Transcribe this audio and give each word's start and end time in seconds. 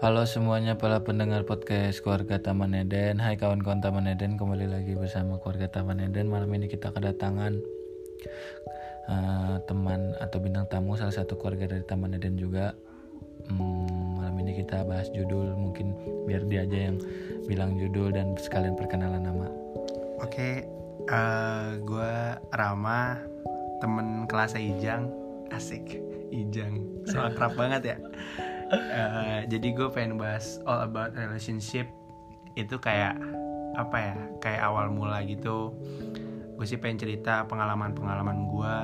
Halo 0.00 0.24
semuanya 0.24 0.80
para 0.80 1.04
pendengar 1.04 1.44
podcast 1.44 2.00
keluarga 2.00 2.40
Taman 2.40 2.72
Eden. 2.72 3.20
Hai 3.20 3.36
kawan-kawan 3.36 3.84
Taman 3.84 4.08
Eden 4.08 4.40
kembali 4.40 4.64
lagi 4.64 4.96
bersama 4.96 5.36
keluarga 5.36 5.68
Taman 5.68 6.00
Eden. 6.00 6.32
Malam 6.32 6.48
ini 6.56 6.72
kita 6.72 6.88
kedatangan 6.88 7.60
uh, 9.12 9.60
teman 9.68 10.16
atau 10.16 10.40
bintang 10.40 10.64
tamu 10.72 10.96
salah 10.96 11.12
satu 11.12 11.36
keluarga 11.36 11.76
dari 11.76 11.84
Taman 11.84 12.16
Eden 12.16 12.40
juga. 12.40 12.72
Hmm, 13.52 14.16
Malam 14.16 14.40
ini 14.40 14.64
kita 14.64 14.88
bahas 14.88 15.12
judul 15.12 15.52
mungkin 15.52 15.92
biar 16.24 16.48
dia 16.48 16.64
aja 16.64 16.88
yang 16.88 16.96
bilang 17.44 17.76
judul 17.76 18.08
dan 18.08 18.32
sekalian 18.40 18.80
perkenalan 18.80 19.20
nama. 19.20 19.52
Oke, 20.24 20.64
uh, 21.12 21.76
gue 21.76 22.12
Rama, 22.56 23.20
temen 23.84 24.24
kelas 24.24 24.56
Ijang, 24.56 25.12
asik, 25.52 26.00
Ijang, 26.32 27.04
so 27.04 27.20
akrab 27.20 27.52
banget 27.52 27.92
ya. 27.92 27.96
Uh, 28.70 29.42
jadi 29.50 29.74
gue 29.74 29.88
pengen 29.90 30.14
bahas 30.14 30.62
all 30.62 30.86
about 30.86 31.10
relationship 31.18 31.90
itu 32.54 32.78
kayak 32.78 33.18
apa 33.74 33.96
ya, 33.98 34.14
kayak 34.38 34.62
awal 34.62 34.90
mula 34.90 35.22
gitu. 35.26 35.74
Gue 36.54 36.66
sih 36.66 36.78
pengen 36.78 37.02
cerita 37.02 37.46
pengalaman-pengalaman 37.50 38.46
gue 38.46 38.76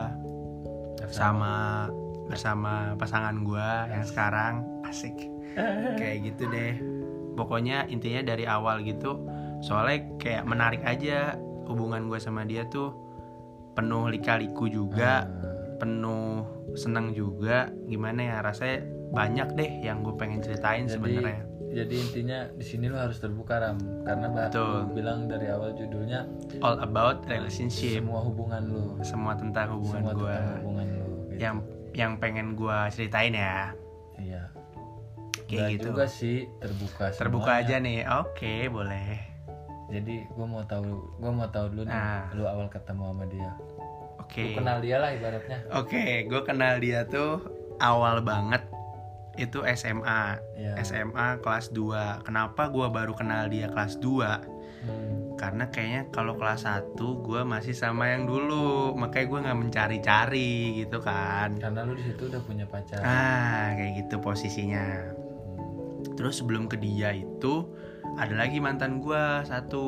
sama 1.06 1.86
bersama 2.27 2.98
pasangan 2.98 3.46
gue 3.46 3.68
yang 3.94 4.02
sekarang 4.02 4.66
asik, 4.91 5.14
kayak 5.94 6.27
gitu 6.34 6.50
deh. 6.50 6.74
Pokoknya 7.38 7.86
intinya 7.86 8.27
dari 8.27 8.48
awal 8.48 8.82
gitu 8.82 9.22
soalnya 9.60 10.05
kayak 10.20 10.44
menarik 10.44 10.82
aja 10.84 11.36
hubungan 11.64 12.08
gue 12.12 12.20
sama 12.20 12.44
dia 12.44 12.68
tuh 12.68 12.92
penuh 13.72 14.08
lika-liku 14.08 14.68
juga 14.68 15.24
Hmm. 15.24 15.77
penuh 15.77 16.48
senang 16.72 17.12
juga 17.12 17.68
gimana 17.84 18.24
ya 18.24 18.36
rasanya 18.41 18.84
banyak 19.08 19.48
deh 19.52 19.70
yang 19.80 20.00
gue 20.00 20.14
pengen 20.14 20.40
ceritain 20.40 20.84
sebenarnya 20.84 21.42
Jadi 21.68 21.94
intinya 21.94 22.38
di 22.50 22.64
sini 22.64 22.86
lo 22.86 22.96
harus 22.96 23.16
terbuka 23.16 23.58
Ram 23.58 23.76
Karena 24.00 24.26
bah 24.26 24.48
Betul. 24.48 24.64
lu 24.82 24.94
bilang 24.94 25.18
dari 25.26 25.46
awal 25.46 25.70
judulnya 25.72 26.24
all 26.58 26.78
about 26.78 27.20
relationship 27.24 28.00
Semua 28.00 28.22
hubungan 28.22 28.62
lu 28.64 28.82
semua 29.02 29.32
tentang 29.32 29.77
hubungan 29.77 30.00
Semua 30.02 30.14
gue 30.14 30.32
tentang 30.32 30.56
hubungan 30.58 30.86
lu 30.88 31.04
gitu. 31.28 31.36
yang 31.36 31.56
yang 31.92 32.12
pengen 32.16 32.52
gue 32.52 32.78
ceritain 32.90 33.30
ya 33.30 33.77
Iya 34.16 34.42
kayak 35.42 35.46
Nggak 35.46 35.70
gitu 35.70 35.86
juga 35.90 36.04
sih 36.08 36.36
terbuka 36.56 37.04
terbuka 37.12 37.52
semuanya. 37.52 37.68
aja 37.68 37.77
nih 37.78 37.98
oke 38.16 38.52
boleh 38.68 39.10
Jadi 39.86 40.14
gue 40.27 40.46
mau 40.46 40.64
tahu 40.64 40.88
gue 41.14 41.30
mau 41.30 41.46
tahu 41.46 41.66
dulu 41.68 41.82
nih 41.84 41.92
Nah. 41.92 42.27
lu 42.32 42.42
awal 42.44 42.66
ketemu 42.66 43.02
sama 43.04 43.24
dia. 43.27 43.50
oke 44.18 44.42
Lu 44.42 44.50
kenal 44.56 44.78
dia 44.80 44.96
lah 44.96 45.10
ibaratnya. 45.12 45.58
oke 45.72 46.02
gue 46.24 46.40
kenal 46.42 46.74
dia 46.78 47.04
tuh 47.04 47.38
awal 47.78 48.18
banget 48.18 48.64
itu 49.39 49.61
SMA 49.69 50.23
Iya. 50.55 50.81
SMA 50.81 51.39
kelas 51.39 51.70
2 51.70 52.23
Kenapa 52.23 52.67
gue 52.67 52.87
baru 52.87 53.12
kenal 53.12 53.47
dia 53.47 53.69
kelas 53.69 53.97
2 53.98 54.56
Hmm. 54.79 55.34
Karena 55.34 55.67
kayaknya 55.67 56.06
kalau 56.09 56.34
kelas 56.34 56.62
1 56.62 56.95
gue 56.95 57.42
masih 57.42 57.75
sama 57.75 58.07
yang 58.07 58.23
dulu 58.23 58.95
Makanya 58.95 59.27
gue 59.27 59.39
gak 59.42 59.59
mencari-cari 59.59 60.53
gitu 60.79 60.98
kan 61.01 61.59
Karena 61.59 61.83
lu 61.83 61.92
di 61.92 62.05
situ 62.05 62.23
udah 62.25 62.39
punya 62.41 62.64
pacar. 62.64 63.01
Ah 63.01 63.75
kayak 63.75 63.92
gitu 64.01 64.17
posisinya 64.19 65.11
Hmm. 65.11 66.14
Terus 66.14 66.39
sebelum 66.39 66.67
ke 66.67 66.77
dia 66.77 67.11
itu 67.11 67.67
Ada 68.14 68.39
lagi 68.39 68.59
mantan 68.59 68.98
gue 68.98 69.23
satu 69.42 69.84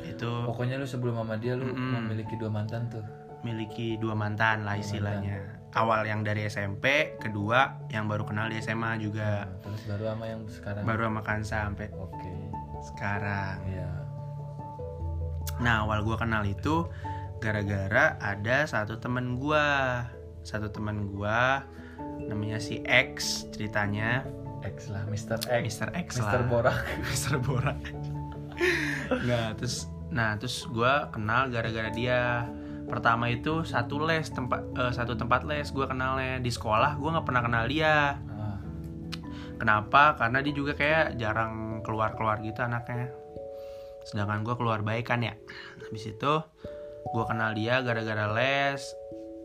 Itu 0.00 0.46
Pokoknya 0.46 0.76
lu 0.76 0.86
sebelum 0.86 1.18
sama 1.18 1.34
dia 1.34 1.52
lu 1.52 1.66
Mm-mm. 1.66 2.06
memiliki 2.06 2.36
dua 2.36 2.50
mantan 2.50 2.86
tuh. 2.86 3.02
miliki 3.42 3.98
dua 3.98 4.14
mantan 4.14 4.62
lah 4.62 4.72
Dua 4.72 4.80
istilahnya 4.80 5.36
Awal 5.74 6.06
yang 6.06 6.22
dari 6.22 6.46
SMP 6.46 7.18
Kedua 7.18 7.86
yang 7.90 8.06
baru 8.06 8.22
kenal 8.22 8.46
di 8.46 8.62
SMA 8.62 8.94
juga 9.02 9.42
Nah, 9.44 9.58
terus 9.58 9.82
baru 9.90 10.04
sama 10.14 10.24
yang 10.30 10.40
sekarang. 10.46 10.82
Baru 10.86 11.02
sama 11.10 11.20
Kansa 11.26 11.56
sampai 11.66 11.88
Oke. 11.98 12.34
sekarang 12.94 13.58
Iya. 13.66 13.90
Nah 15.58 15.86
awal 15.86 16.02
gue 16.02 16.16
kenal 16.18 16.42
itu 16.46 16.86
gara-gara 17.38 18.14
ada 18.18 18.66
satu 18.66 18.98
temen 18.98 19.38
gue 19.38 19.66
Satu 20.42 20.70
temen 20.70 21.10
gue 21.10 21.40
namanya 22.24 22.62
si 22.62 22.80
X 22.86 23.44
ceritanya 23.50 24.22
X 24.64 24.88
lah, 24.88 25.04
Mr. 25.10 25.36
X. 25.44 25.60
Mr. 25.76 25.88
X 25.92 26.08
Mr. 26.22 26.40
lah 26.40 26.46
Borak. 26.48 26.78
Mr. 27.10 27.34
Borak 27.42 27.80
Nah 29.26 29.52
terus 29.58 29.90
Nah 30.14 30.38
terus 30.38 30.62
gue 30.70 30.92
kenal 31.10 31.50
gara-gara 31.50 31.90
dia 31.90 32.46
Pertama 32.84 33.32
itu 33.32 33.64
satu 33.64 34.04
les 34.04 34.28
tempat 34.28 34.60
eh, 34.76 34.92
satu 34.92 35.16
tempat 35.16 35.42
les 35.48 35.66
gue 35.72 35.86
kenalnya 35.88 36.38
di 36.38 36.50
sekolah 36.52 37.00
gue 37.00 37.08
nggak 37.10 37.26
pernah 37.26 37.42
kenal 37.42 37.64
dia 37.66 38.20
Ah, 38.28 38.58
Kenapa? 39.56 40.18
Karena 40.20 40.42
dia 40.44 40.52
juga 40.52 40.76
kayak 40.76 41.16
jarang 41.16 41.80
keluar-keluar 41.86 42.42
gitu 42.44 42.60
anaknya. 42.60 43.08
Sedangkan 44.04 44.44
gue 44.44 44.54
keluar 44.58 44.84
baik 44.84 45.08
kan 45.08 45.24
ya. 45.24 45.34
Habis 45.88 46.12
itu 46.12 46.32
gue 47.04 47.24
kenal 47.24 47.56
dia 47.56 47.80
gara-gara 47.80 48.28
les. 48.34 48.82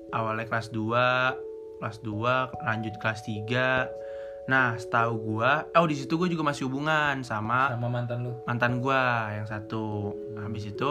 Awalnya 0.09 0.49
kelas 0.49 0.73
2, 0.73 1.79
kelas 1.79 1.97
2 2.01 2.65
lanjut 2.65 2.93
kelas 2.97 3.21
3. 3.23 4.49
Nah, 4.49 4.73
setahu 4.81 5.13
gue, 5.37 5.51
oh 5.77 5.85
di 5.85 5.93
situ 5.93 6.17
gue 6.17 6.25
juga 6.25 6.41
masih 6.49 6.65
hubungan 6.65 7.21
sama 7.21 7.69
sama 7.69 7.85
mantan 7.85 8.25
lu. 8.25 8.33
mantan 8.49 8.81
gue 8.81 9.03
yang 9.37 9.45
satu. 9.45 10.17
Habis 10.41 10.73
itu 10.73 10.89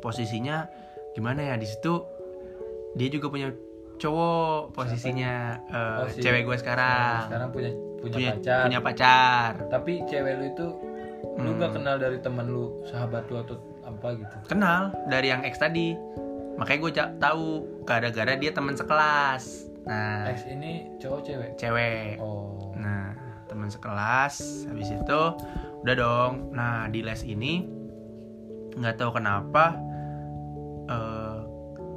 posisinya 0.00 0.64
gimana 1.14 1.40
ya 1.44 1.54
di 1.54 1.64
situ 1.64 2.02
dia 2.92 3.08
juga 3.08 3.26
punya 3.28 3.48
cowok 3.96 4.74
posisinya 4.74 5.34
eh, 5.64 5.96
Oh, 5.96 6.06
si- 6.08 6.20
cewek 6.20 6.42
gue 6.42 6.56
sekarang 6.56 7.30
Sekarang 7.30 7.48
punya 7.48 7.70
punya, 7.96 8.12
punya 8.12 8.30
pacar. 8.34 8.62
punya 8.64 8.80
pacar 8.80 9.50
Tapi 9.68 9.92
cewek 10.04 10.32
lu 10.34 10.44
itu 10.48 10.66
lu 11.36 11.50
Hmm. 11.50 11.58
gak 11.58 11.72
kenal 11.72 11.96
dari 11.96 12.18
teman 12.18 12.46
lu, 12.46 12.84
sahabat 12.84 13.26
lu 13.26 13.38
atau 13.38 13.56
apa 13.82 14.14
gitu. 14.14 14.34
kenal 14.46 14.92
dari 15.06 15.28
yang 15.28 15.42
X 15.42 15.56
tadi 15.56 15.96
makanya 16.54 16.78
gue 16.80 16.90
tahu 17.18 17.46
gara-gara 17.82 18.32
dia 18.34 18.50
teman 18.50 18.72
sekelas 18.72 19.66
nah 19.82 20.24
X 20.26 20.46
ini 20.46 20.88
cowok 20.96 21.20
cewek. 21.22 21.50
cewek 21.56 22.16
Oh. 22.18 22.70
nah 22.74 23.12
teman 23.44 23.66
sekelas 23.66 24.34
habis 24.64 24.88
itu 24.88 25.20
udah 25.80 25.94
dong 25.94 26.32
nah 26.50 26.86
di 26.86 27.00
les 27.00 27.22
ini 27.22 27.66
nggak 28.72 28.96
tahu 28.96 29.14
kenapa 29.14 29.74
eh 30.86 31.38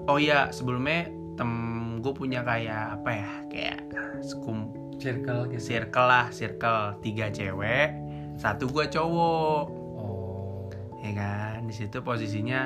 oh 0.08 0.18
ya 0.18 0.50
sebelumnya 0.50 1.08
tem 1.36 1.52
gue 2.00 2.14
punya 2.14 2.42
kayak 2.42 2.98
apa 2.98 3.10
ya 3.12 3.32
kayak 3.48 3.80
sekum 4.22 4.72
Circle 4.98 5.54
gitu. 5.54 5.62
circle 5.62 6.08
lah 6.10 6.26
circle 6.32 6.98
tiga 7.00 7.30
cewek 7.30 7.94
satu 8.36 8.66
gue 8.68 8.86
cowok 8.88 9.64
Oh. 9.94 10.66
ya 11.00 11.12
kan 11.14 11.62
di 11.64 11.74
situ 11.74 12.02
posisinya 12.02 12.66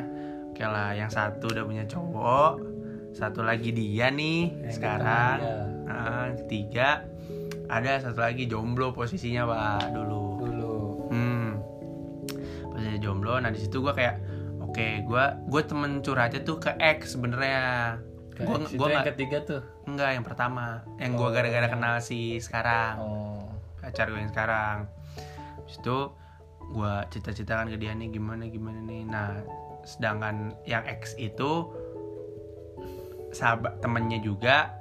kayak 0.52 0.72
lah 0.72 0.90
yang 0.94 1.08
satu 1.08 1.48
udah 1.48 1.64
punya 1.64 1.84
cowok 1.84 2.64
satu 3.12 3.44
lagi 3.44 3.72
dia 3.72 4.08
nih 4.08 4.48
Yang 4.64 4.74
sekarang 4.80 5.38
di 5.38 5.44
tengah 5.44 5.70
Nah, 5.92 6.28
ketiga 6.40 7.04
ada 7.68 8.00
satu 8.00 8.20
lagi 8.22 8.48
jomblo 8.48 8.92
posisinya 8.92 9.44
pak 9.44 9.92
dulu 9.92 10.24
Dulu. 10.40 10.76
hmm 11.12 11.50
posisi 12.72 12.98
jomblo 12.98 13.36
nah 13.38 13.52
di 13.52 13.60
situ 13.60 13.84
gue 13.84 13.92
kayak 13.92 14.16
oke 14.72 14.88
gue 15.04 15.26
gue 15.52 15.62
temen 15.68 16.00
curhatnya 16.00 16.42
tuh 16.48 16.58
ke 16.64 16.72
X 16.80 17.20
sebenarnya. 17.20 18.00
Gue 18.40 18.58
gue 18.72 18.88
yang 18.88 19.04
ketiga 19.04 19.38
tuh. 19.44 19.62
enggak 19.84 20.16
yang 20.16 20.24
pertama. 20.24 20.88
Yang 20.96 21.12
gue 21.20 21.28
Oh. 21.28 21.34
gara-gara 21.36 21.68
kenal 21.68 22.00
si 22.00 22.40
sekarang. 22.40 22.96
Oh. 23.04 23.44
pacar 23.84 24.08
gue 24.08 24.22
yang 24.24 24.32
sekarang. 24.32 24.88
Habis 25.60 25.76
itu 25.82 25.98
gue 26.72 26.94
cerita-ceritakan 27.12 27.68
ke 27.74 27.78
dia 27.82 27.92
nih 27.92 28.10
gimana 28.16 28.48
gimana 28.48 28.80
nih. 28.80 29.04
Nah 29.04 29.44
sedangkan 29.84 30.56
yang 30.64 30.88
X 30.88 31.20
itu 31.20 31.68
sahabat 33.36 33.84
temennya 33.84 34.24
juga 34.24 34.72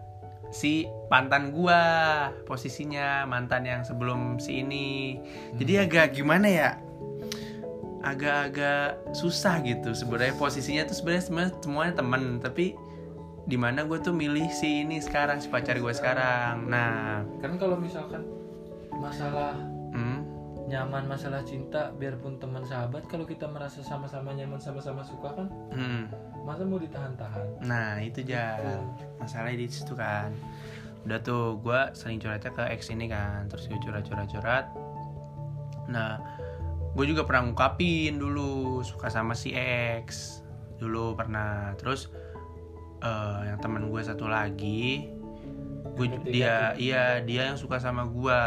si 0.51 0.87
mantan 1.11 1.55
gua 1.55 1.83
posisinya 2.45 3.23
mantan 3.27 3.67
yang 3.67 3.83
sebelum 3.87 4.39
si 4.43 4.63
ini. 4.63 5.19
Jadi 5.59 5.73
agak 5.79 6.15
gimana 6.15 6.47
ya 6.47 6.71
agak-agak 8.00 9.00
susah 9.12 9.61
gitu 9.64 9.93
sebenarnya. 9.93 10.37
Posisinya 10.37 10.88
tuh 10.88 10.97
sebenarnya 10.97 11.25
semuanya 11.61 11.94
temen 11.97 12.41
tapi 12.41 12.76
di 13.49 13.56
mana 13.56 13.82
gue 13.82 13.99
tuh 13.99 14.14
milih 14.14 14.47
si 14.52 14.85
ini 14.85 15.00
sekarang 15.00 15.41
si 15.41 15.49
pacar 15.49 15.76
gue 15.76 15.94
sekarang. 15.94 16.69
Nah. 16.69 17.25
Kan 17.41 17.56
kalau 17.56 17.76
misalkan 17.76 18.25
masalah 19.00 19.56
hmm, 19.97 20.20
nyaman 20.69 21.08
masalah 21.08 21.43
cinta 21.43 21.91
biarpun 21.97 22.37
teman 22.38 22.62
sahabat 22.62 23.08
kalau 23.08 23.25
kita 23.25 23.49
merasa 23.49 23.81
sama-sama 23.81 24.31
nyaman 24.37 24.61
sama-sama 24.61 25.00
suka 25.00 25.32
kan 25.32 25.47
hmm. 25.73 26.02
masa 26.47 26.62
mau 26.62 26.79
ditahan-tahan? 26.79 27.64
Nah 27.64 27.99
itu 27.99 28.23
aja. 28.29 28.61
Masalahnya 29.19 29.67
di 29.67 29.67
situ 29.67 29.93
kan. 29.99 30.31
Udah 31.08 31.19
tuh 31.25 31.58
gue 31.64 31.81
sering 31.97 32.20
curhatnya 32.20 32.52
ke 32.52 32.64
ex 32.76 32.93
ini 32.93 33.08
kan, 33.08 33.49
terus 33.49 33.67
gue 33.67 33.81
curhat-curhat-curhat. 33.82 34.69
Nah 35.88 36.20
gue 36.91 37.05
juga 37.07 37.23
pernah 37.23 37.47
ngungkapin 37.47 38.19
dulu 38.19 38.83
suka 38.83 39.07
sama 39.11 39.33
si 39.37 39.55
ex 39.55 40.41
dulu 40.81 41.15
pernah. 41.15 41.75
Terus 41.79 42.11
eh, 43.03 43.41
yang 43.51 43.59
teman 43.63 43.89
gue 43.89 44.01
satu 44.03 44.27
lagi 44.27 45.21
gue 46.01 46.07
dia 46.29 46.73
iya 46.81 47.21
dia 47.21 47.53
yang 47.53 47.59
suka 47.59 47.77
sama 47.77 48.09
gua 48.09 48.41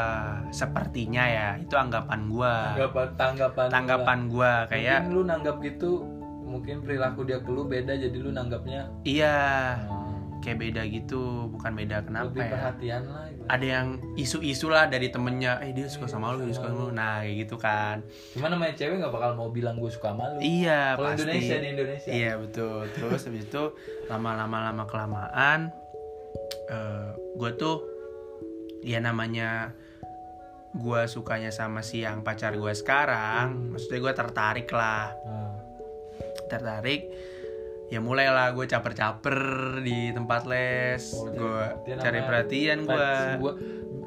sepertinya 0.50 1.24
ya 1.25 1.50
itu 1.62 1.75
anggapan 1.78 2.30
gua 2.30 2.74
tanggapan 2.74 3.07
tanggapan 3.18 3.68
tanggapan 3.69 4.19
gua. 4.31 4.54
kayak 4.69 5.06
mungkin 5.06 5.13
lu 5.13 5.22
nanggap 5.28 5.56
gitu 5.62 5.92
mungkin 6.46 6.75
perilaku 6.86 7.22
dia 7.25 7.42
ke 7.42 7.50
lu 7.50 7.66
beda 7.66 7.94
jadi 7.98 8.18
lu 8.18 8.30
nanggapnya 8.34 8.89
iya 9.06 9.78
hmm, 9.81 10.42
kayak 10.46 10.57
beda 10.62 10.81
gitu 10.89 11.50
bukan 11.50 11.72
beda 11.74 11.98
kenapa 12.06 12.30
lebih 12.30 12.42
ya 12.42 12.51
perhatian 12.54 13.01
lah. 13.10 13.25
Ada 13.50 13.66
yang 13.66 13.88
isu-isu 14.16 14.72
lah 14.72 14.88
dari 14.88 15.12
temennya 15.12 15.60
eh 15.60 15.75
dia 15.75 15.92
suka 15.92 16.07
sama 16.07 16.31
lu 16.34 16.48
dia 16.48 16.56
suka 16.56 16.72
sama 16.72 16.90
lu. 16.90 16.92
Nah 16.95 17.24
kayak 17.24 17.36
gitu 17.48 17.56
kan. 17.60 18.04
Cuman 18.36 18.56
namanya 18.56 18.74
cewek 18.80 19.00
nggak 19.00 19.13
bakal 19.13 19.31
mau 19.36 19.50
bilang 19.51 19.78
gue 19.78 19.92
suka 19.92 20.16
sama 20.16 20.36
lu. 20.36 20.40
Iya 20.40 20.95
kalau 20.95 21.10
pasti. 21.12 21.24
Indonesia 21.28 21.56
di 21.60 21.68
Indonesia. 21.75 22.10
Iya 22.10 22.31
betul. 22.40 22.80
Terus 22.95 23.22
habis 23.28 23.44
itu 23.48 23.63
lama-lama 24.07 24.57
lama 24.72 24.84
kelamaan 24.88 25.60
eh 26.69 27.10
gue 27.36 27.51
tuh 27.60 27.78
ya 28.84 29.00
namanya 29.00 29.72
gue 30.74 31.01
sukanya 31.06 31.54
sama 31.54 31.86
si 31.86 32.01
yang 32.04 32.24
pacar 32.24 32.56
gue 32.56 32.74
sekarang. 32.74 33.75
Maksudnya 33.75 34.00
gue 34.00 34.13
tertarik 34.16 34.69
lah. 34.72 35.12
Hmm. 35.24 35.51
tertarik 36.44 37.10
ya 37.91 38.00
mulailah 38.00 38.56
gue 38.56 38.65
caper-caper 38.68 39.39
di 39.83 40.13
tempat 40.15 40.47
les. 40.47 41.03
Oh, 41.15 41.27
gue 41.31 41.59
cari 42.00 42.19
perhatian 42.24 42.88
gue 42.88 43.53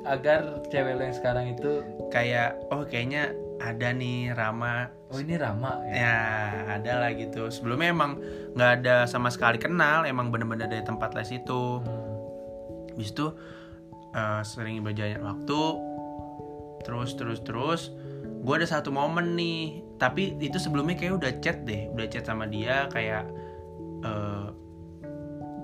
agar 0.07 0.63
cewek 0.71 0.95
lo 0.95 1.03
yang 1.03 1.17
sekarang 1.17 1.47
itu 1.59 1.83
kayak 2.15 2.55
oh 2.71 2.87
kayaknya 2.87 3.35
ada 3.59 3.91
nih 3.91 4.31
Rama. 4.33 4.91
Oh 5.11 5.19
ini 5.19 5.35
Rama 5.35 5.83
ya? 5.91 5.93
Ya 5.93 6.19
ada 6.79 6.93
lah 7.03 7.11
gitu. 7.15 7.51
Sebelumnya 7.51 7.91
emang 7.91 8.23
nggak 8.55 8.71
ada 8.83 8.97
sama 9.11 9.29
sekali 9.35 9.59
kenal 9.59 10.07
emang 10.07 10.31
bener-bener 10.31 10.71
dari 10.71 10.85
tempat 10.87 11.15
les 11.19 11.31
itu. 11.35 11.83
Hmm. 11.83 12.15
Habis 12.95 13.11
itu 13.13 13.27
eh, 14.15 14.43
sering 14.47 14.81
berjalan 14.87 15.23
waktu 15.27 15.63
terus 16.87 17.19
terus 17.19 17.43
terus 17.43 17.91
gue 18.47 18.55
ada 18.55 18.67
satu 18.67 18.95
momen 18.95 19.35
nih. 19.35 19.83
Tapi 19.97 20.37
itu 20.39 20.61
sebelumnya 20.61 20.95
kayak 20.95 21.15
udah 21.19 21.33
chat 21.43 21.65
deh 21.67 21.91
udah 21.91 22.07
chat 22.07 22.29
sama 22.29 22.47
dia 22.47 22.87
kayak 22.93 23.27
eh 24.07 24.47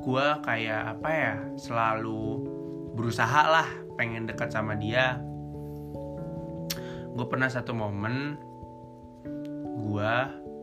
gue 0.03 0.27
kayak 0.43 0.99
apa 0.99 1.09
ya 1.15 1.35
selalu 1.55 2.43
berusaha 2.99 3.43
lah 3.47 3.69
pengen 3.95 4.27
dekat 4.27 4.51
sama 4.51 4.75
dia. 4.75 5.23
Gue 7.15 7.27
pernah 7.31 7.47
satu 7.47 7.71
momen 7.71 8.35
gue 9.83 10.15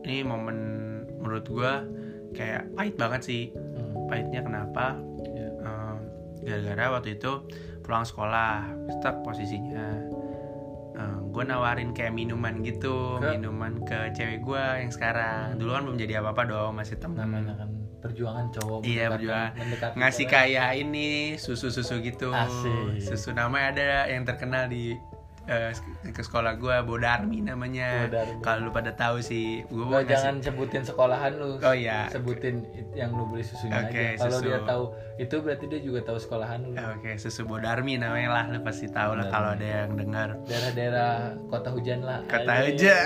ini 0.04 0.24
momen 0.24 0.58
menurut 1.20 1.46
gue 1.48 1.72
kayak 2.36 2.68
pahit 2.76 2.94
banget 3.00 3.20
sih. 3.24 3.44
Hmm. 3.56 4.06
pahitnya 4.10 4.44
kenapa? 4.44 5.00
Ya. 5.32 5.48
Eh, 5.48 5.94
gara-gara 6.44 7.00
waktu 7.00 7.16
itu 7.16 7.48
pulang 7.80 8.04
sekolah 8.04 8.68
stuck 9.00 9.24
posisinya. 9.24 10.20
Gue 11.30 11.46
nawarin 11.46 11.94
kayak 11.94 12.10
minuman 12.10 12.58
gitu 12.66 13.22
Ke? 13.22 13.38
minuman 13.38 13.78
ke 13.86 14.10
cewek 14.18 14.42
gue 14.42 14.64
yang 14.82 14.90
sekarang. 14.90 15.56
Dulu 15.62 15.70
kan 15.78 15.82
belum 15.86 15.98
jadi 16.02 16.18
apa-apa 16.18 16.42
dong 16.50 16.74
masih 16.74 16.98
temen. 16.98 17.22
Kan 17.54 17.69
perjuangan 18.00 18.46
cowok 18.50 18.78
Iya, 18.82 19.06
perjuangan. 19.08 19.50
mendekati 19.54 19.94
ngasih 19.94 20.24
cewek. 20.24 20.32
kayak 20.32 20.70
ini 20.74 21.08
susu-susu 21.36 21.94
gitu 22.00 22.32
Asik. 22.32 22.98
susu 22.98 23.30
namanya 23.30 23.66
ada 23.70 23.84
yang 24.08 24.24
terkenal 24.24 24.66
di 24.66 24.96
eh, 25.46 25.72
ke 26.06 26.20
sekolah 26.20 26.54
gue 26.54 26.76
Bodarmi 26.82 27.40
namanya 27.40 28.06
kalau 28.38 28.66
lu 28.66 28.70
pada 28.70 28.90
tahu 28.90 29.18
sih 29.18 29.64
gue 29.64 29.82
Lo 29.82 30.00
jangan 30.02 30.38
sebutin 30.38 30.82
sekolahan 30.82 31.32
lu 31.34 31.56
Oh, 31.58 31.72
iya. 31.72 32.06
sebutin 32.06 32.62
yang 32.92 33.10
lu 33.10 33.24
beli 33.26 33.40
susunya 33.40 33.80
Oke, 33.82 34.14
aja 34.14 34.20
kalau 34.20 34.36
susu. 34.36 34.46
dia 34.46 34.58
tahu 34.62 34.82
itu 35.16 35.34
berarti 35.36 35.64
dia 35.66 35.80
juga 35.80 36.00
tahu 36.02 36.18
sekolahan 36.18 36.58
lu 36.62 36.72
Oke, 36.76 37.10
susu 37.16 37.42
Bodarmi 37.42 37.96
namanya 37.96 38.30
lah, 38.30 38.44
lu 38.48 38.60
pasti 38.60 38.86
tahu 38.86 39.14
lah 39.14 39.26
kalau 39.26 39.52
ada 39.52 39.66
yang 39.66 39.92
dengar. 39.94 40.28
daerah-daerah 40.44 41.12
kota 41.46 41.68
hujan 41.70 42.00
lah 42.00 42.20
Kata 42.26 42.52
Ayo. 42.58 42.72
aja. 42.72 42.96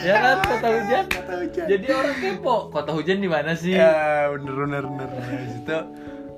ya 0.00 0.14
kan 0.16 0.36
kota 0.46 0.68
hujan 0.70 1.04
Kata 1.16 1.32
hujan. 1.38 1.64
jadi 1.66 1.86
orang 1.90 2.16
kepo 2.16 2.56
kota 2.68 2.90
hujan 2.90 3.18
di 3.18 3.28
mana 3.28 3.52
sih 3.52 3.72
Ya, 3.72 4.26
bener 4.30 4.54
bener 4.56 4.84
bener. 4.84 5.08
Habis 5.10 5.54
itu 5.58 5.78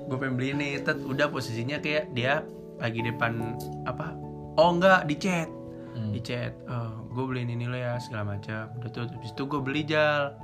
gue 0.03 0.17
pengen 0.17 0.35
beli 0.35 0.49
nih, 0.53 0.71
tet 0.79 0.99
udah 0.99 1.27
posisinya 1.27 1.77
kayak 1.77 2.11
dia 2.11 2.43
lagi 2.75 2.99
depan 2.99 3.55
apa? 3.85 4.11
Oh 4.55 4.69
enggak, 4.71 5.05
di 5.05 5.15
chat. 5.17 5.49
Hmm. 5.93 6.11
Di 6.13 6.21
chat. 6.21 6.53
Oh, 6.65 7.09
gue 7.09 7.23
beliin 7.25 7.49
ini 7.49 7.65
lo 7.65 7.73
ya 7.73 7.97
segala 7.97 8.35
macam. 8.35 8.69
Udah 8.77 8.89
tuh, 8.89 9.09
habis 9.09 9.31
itu 9.31 9.43
gue 9.43 9.61
beli 9.61 9.81
jal. 9.83 10.37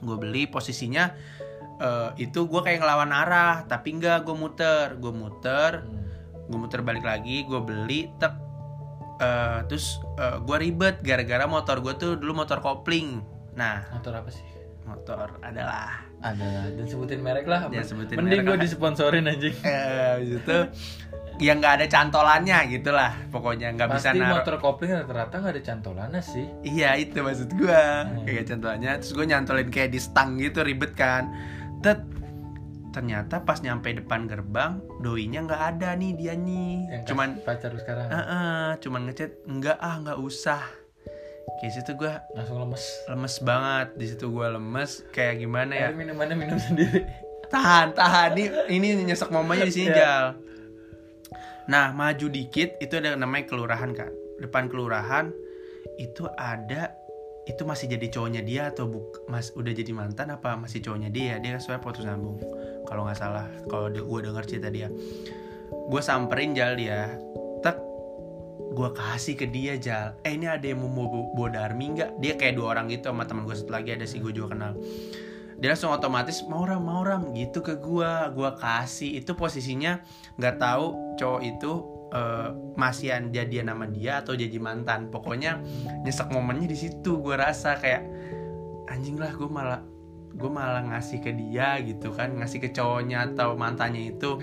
Gue 0.00 0.16
beli 0.16 0.46
posisinya 0.46 1.10
eh, 1.78 2.10
itu 2.18 2.46
gue 2.46 2.60
kayak 2.60 2.82
ngelawan 2.82 3.10
arah, 3.10 3.62
tapi 3.64 3.94
enggak 3.94 4.26
gue 4.26 4.34
muter, 4.34 4.96
gue 4.96 5.12
muter, 5.12 5.86
Hmm. 5.86 6.04
gue 6.48 6.58
muter 6.58 6.80
balik 6.80 7.04
lagi 7.04 7.44
gue 7.44 7.60
beli 7.60 8.08
tek 8.16 8.34
Eh, 9.18 9.60
terus 9.66 9.98
gue 10.46 10.56
ribet 10.62 11.02
gara-gara 11.02 11.42
motor 11.42 11.82
gue 11.82 11.90
tuh 11.98 12.14
dulu 12.14 12.38
motor 12.38 12.62
kopling 12.62 13.18
nah 13.58 13.82
motor 13.90 14.14
apa 14.14 14.30
sih 14.30 14.46
motor 14.86 15.42
adalah 15.42 16.06
ada 16.22 16.70
dan 16.70 16.86
sebutin 16.86 17.18
merek 17.18 17.42
lah 17.50 17.66
Ya, 17.66 17.82
sebutin 17.82 18.14
mending 18.14 18.46
gue 18.46 18.62
disponsorin 18.62 19.26
anjing 19.26 19.58
eh 19.66 20.38
itu 20.38 20.58
yang 21.38 21.58
nggak 21.58 21.74
ada 21.76 21.86
cantolannya 21.86 22.58
gitulah. 22.68 23.14
Pokoknya 23.28 23.70
nggak 23.72 23.88
bisa 23.92 24.10
pasti 24.10 24.18
naruh. 24.18 24.34
motor 24.36 24.54
kopling 24.56 24.90
rata-rata 24.92 25.34
nggak 25.36 25.54
ada 25.54 25.62
cantolannya 25.64 26.20
sih. 26.20 26.46
Iya 26.62 26.94
itu 26.96 27.14
maksud 27.16 27.50
gue 27.52 27.82
Hmm. 28.04 28.22
kayak 28.22 28.44
cantolannya. 28.44 28.92
Terus 28.98 29.12
gue 29.12 29.24
nyantolin 29.24 29.68
kayak 29.68 29.90
di 29.90 29.98
stang 29.98 30.34
gitu 30.36 30.60
ribet 30.60 30.92
kan. 30.92 31.30
Tet 31.78 32.02
ternyata 32.88 33.38
pas 33.40 33.60
nyampe 33.60 33.92
depan 33.92 34.24
gerbang 34.24 34.82
doinya 34.98 35.44
nggak 35.44 35.62
ada 35.72 35.94
nih 35.94 36.12
dia 36.12 36.34
nih. 36.34 36.90
Yang 36.90 37.02
cuman 37.06 37.28
pacar 37.40 37.70
lu 37.70 37.78
sekarang. 37.78 38.08
Heeh, 38.08 38.68
cuman 38.80 39.00
ngechat 39.04 39.30
enggak 39.44 39.78
ah 39.78 39.94
nggak 39.96 40.18
usah. 40.18 40.62
Kayak 41.56 41.72
situ 41.72 41.90
gue 41.94 42.12
langsung 42.34 42.58
lemes. 42.58 42.84
lemes 43.06 43.34
banget. 43.40 43.88
Di 43.94 44.06
situ 44.08 44.26
gue 44.26 44.46
lemes 44.48 44.90
kayak 45.08 45.38
gimana 45.38 45.72
ya? 45.72 45.86
Air 45.86 45.96
minumannya 45.96 46.34
minum 46.34 46.58
sendiri? 46.66 47.06
Tahan 47.46 47.92
tahan. 47.92 48.34
Ini 48.34 48.44
ini 48.68 48.88
nyesek 49.04 49.30
momennya 49.30 49.64
di 49.64 49.72
sini 49.72 49.88
Iya. 49.88 49.96
jal 49.96 50.24
nah 51.68 51.92
maju 51.92 52.26
dikit 52.32 52.80
itu 52.80 52.96
ada 52.96 53.14
namanya 53.14 53.44
kelurahan 53.44 53.92
kan 53.92 54.10
depan 54.40 54.72
kelurahan 54.72 55.30
itu 56.00 56.24
ada 56.38 56.94
itu 57.48 57.64
masih 57.64 57.88
jadi 57.88 58.06
cowoknya 58.12 58.42
dia 58.44 58.62
atau 58.68 58.84
buk 58.84 59.24
mas 59.32 59.48
udah 59.56 59.72
jadi 59.72 59.88
mantan 59.96 60.28
apa 60.28 60.52
masih 60.60 60.84
cowoknya 60.84 61.08
dia? 61.08 61.40
Dia 61.40 61.56
kan 61.56 61.60
soalnya 61.64 61.82
putus 61.82 62.04
nyambung 62.04 62.36
kalau 62.84 63.08
nggak 63.08 63.16
salah 63.16 63.48
kalau 63.72 63.88
gue 63.88 64.20
denger 64.20 64.44
cerita 64.44 64.68
dia. 64.68 64.92
Gue 65.88 66.02
samperin 66.04 66.52
jal 66.52 66.76
dia 66.76 67.16
tek 67.64 67.80
gue 68.76 68.88
kasih 68.92 69.34
ke 69.40 69.48
dia 69.48 69.80
jal. 69.80 70.12
Eh 70.28 70.36
ini 70.36 70.44
ada 70.44 70.60
yang 70.60 70.84
mau 70.84 70.92
mau 70.92 71.08
bawa 71.08 71.48
darmi 71.48 71.96
nggak? 71.96 72.20
Dia 72.20 72.36
kayak 72.36 72.60
dua 72.60 72.76
orang 72.76 72.92
gitu 72.92 73.08
sama 73.08 73.24
teman 73.24 73.48
gue 73.48 73.56
satu 73.56 73.72
lagi 73.72 73.96
ada 73.96 74.04
si 74.04 74.20
gue 74.20 74.30
juga 74.36 74.52
kenal. 74.52 74.76
Dia 75.56 75.72
langsung 75.72 75.90
otomatis 75.90 76.44
mau 76.44 76.68
ram 76.68 76.84
mau 76.84 77.00
ram 77.00 77.32
gitu 77.32 77.64
ke 77.64 77.80
gue 77.80 78.12
gue 78.36 78.50
kasih 78.60 79.24
itu 79.24 79.32
posisinya 79.32 80.04
nggak 80.36 80.60
tahu 80.60 81.07
cowok 81.18 81.40
itu 81.42 81.72
eh, 82.14 82.48
masihan 82.78 83.28
jadian 83.34 83.68
nama 83.74 83.84
dia 83.90 84.22
atau 84.22 84.38
jadi 84.38 84.54
mantan. 84.62 85.10
Pokoknya 85.10 85.58
nyesek 86.06 86.30
momennya 86.30 86.70
di 86.70 86.78
situ 86.78 87.18
gue 87.18 87.34
rasa 87.34 87.74
kayak 87.76 88.06
anjing 88.88 89.18
lah 89.18 89.34
gue 89.34 89.50
malah 89.50 89.82
gue 90.28 90.50
malah 90.50 90.86
ngasih 90.94 91.18
ke 91.18 91.34
dia 91.34 91.82
gitu 91.82 92.14
kan. 92.14 92.38
Ngasih 92.38 92.62
ke 92.62 92.70
cowoknya 92.70 93.34
atau 93.34 93.58
mantannya 93.58 94.14
itu 94.14 94.38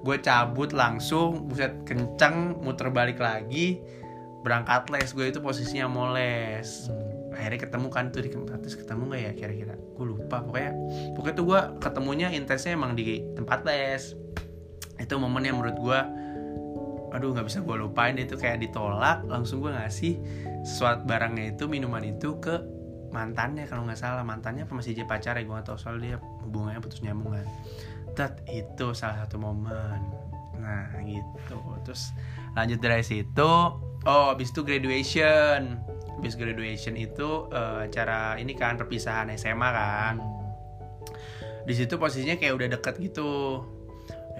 gue 0.00 0.16
cabut 0.24 0.72
langsung 0.72 1.48
buset 1.48 1.84
kenceng 1.84 2.56
muter 2.60 2.92
balik 2.92 3.18
lagi 3.18 3.80
berangkat 4.44 4.92
les. 4.92 5.10
Gue 5.16 5.32
itu 5.32 5.40
posisinya 5.40 5.88
mau 5.88 6.12
les. 6.12 6.92
Akhirnya 7.30 7.62
ketemu 7.62 7.88
kan 7.88 8.12
tuh 8.12 8.20
di 8.20 8.30
terus 8.34 8.76
ketemu 8.76 9.02
nggak 9.08 9.22
ya 9.22 9.32
kira-kira? 9.32 9.74
Gue 9.96 10.16
lupa 10.16 10.44
pokoknya 10.44 10.72
pokoknya 11.16 11.36
tuh 11.36 11.46
gue 11.48 11.60
ketemunya 11.80 12.28
intensnya 12.36 12.76
emang 12.76 12.92
di 12.92 13.24
tempat 13.32 13.64
les 13.64 14.12
itu 15.00 15.16
momen 15.16 15.42
yang 15.48 15.56
menurut 15.56 15.78
gue 15.80 16.00
aduh 17.10 17.34
nggak 17.34 17.46
bisa 17.50 17.58
gue 17.64 17.76
lupain. 17.76 18.14
Itu 18.14 18.38
kayak 18.38 18.62
ditolak 18.62 19.26
langsung 19.26 19.64
gue 19.64 19.72
ngasih 19.74 20.14
sesuatu 20.62 21.02
barangnya 21.08 21.58
itu 21.58 21.66
minuman 21.66 22.04
itu 22.06 22.38
ke 22.38 22.62
mantannya 23.10 23.66
kalau 23.66 23.82
nggak 23.88 23.98
salah. 23.98 24.22
Mantannya 24.22 24.68
apa 24.68 24.72
masih 24.78 24.94
jadi 24.94 25.08
pacar 25.10 25.34
ya 25.38 25.42
gue 25.42 25.54
nggak 25.54 25.66
tahu. 25.66 25.78
Soal 25.78 25.98
dia 25.98 26.22
hubungannya 26.46 26.78
putus 26.78 27.02
nyambungan 27.02 27.44
Tet, 28.18 28.42
itu 28.50 28.90
salah 28.94 29.22
satu 29.22 29.38
momen. 29.38 30.00
Nah 30.58 30.90
gitu. 31.02 31.58
Terus 31.86 32.14
lanjut 32.58 32.78
dari 32.82 33.02
situ 33.02 33.50
oh 34.06 34.26
habis 34.30 34.54
itu 34.54 34.62
graduation. 34.62 35.78
Habis 36.20 36.36
graduation 36.36 36.94
itu 37.00 37.48
eh, 37.50 37.88
acara 37.88 38.36
ini 38.36 38.52
kan 38.54 38.76
perpisahan 38.76 39.32
SMA 39.34 39.68
kan. 39.72 40.14
Di 41.64 41.74
situ 41.76 41.96
posisinya 41.96 42.36
kayak 42.36 42.54
udah 42.56 42.68
deket 42.76 42.94
gitu 42.98 43.62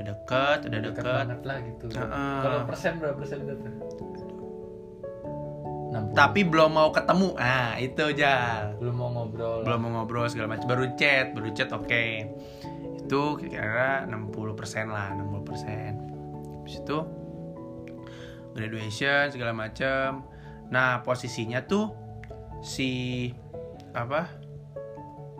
udah 0.00 0.16
deket 0.16 0.59
udah 0.66 0.80
deket 0.80 1.04
banget 1.04 1.40
lah 1.45 1.57
gitu. 1.61 1.87
Heeh. 1.92 2.40
kalau 2.40 2.59
persen 2.64 2.92
berapa 2.97 3.16
persen 3.21 3.38
itu 3.45 3.54
60. 5.90 6.14
tapi 6.14 6.47
belum 6.47 6.71
mau 6.71 6.88
ketemu. 6.95 7.35
Ah 7.35 7.75
itu 7.76 8.14
aja. 8.14 8.66
Belum 8.78 8.95
mau 8.95 9.11
ngobrol. 9.11 9.66
Belum 9.66 9.78
mau 9.85 9.90
ngobrol 10.00 10.30
segala 10.30 10.54
macam. 10.57 10.71
Baru 10.71 10.87
chat 10.95 11.35
baru 11.35 11.50
chat 11.50 11.75
oke. 11.75 12.07
Itu 13.02 13.35
kira-kira 13.42 14.07
60% 14.07 14.87
lah 14.87 15.19
60% 15.19 15.26
Habis 16.62 16.71
habis 16.71 16.87
itu 16.87 16.99
graduation 18.54 19.30
segala 19.30 19.50
macem 19.50 20.23
nah 20.71 21.02
posisinya 21.02 21.66
tuh 21.66 21.90
si 22.62 23.26
apa 23.90 24.30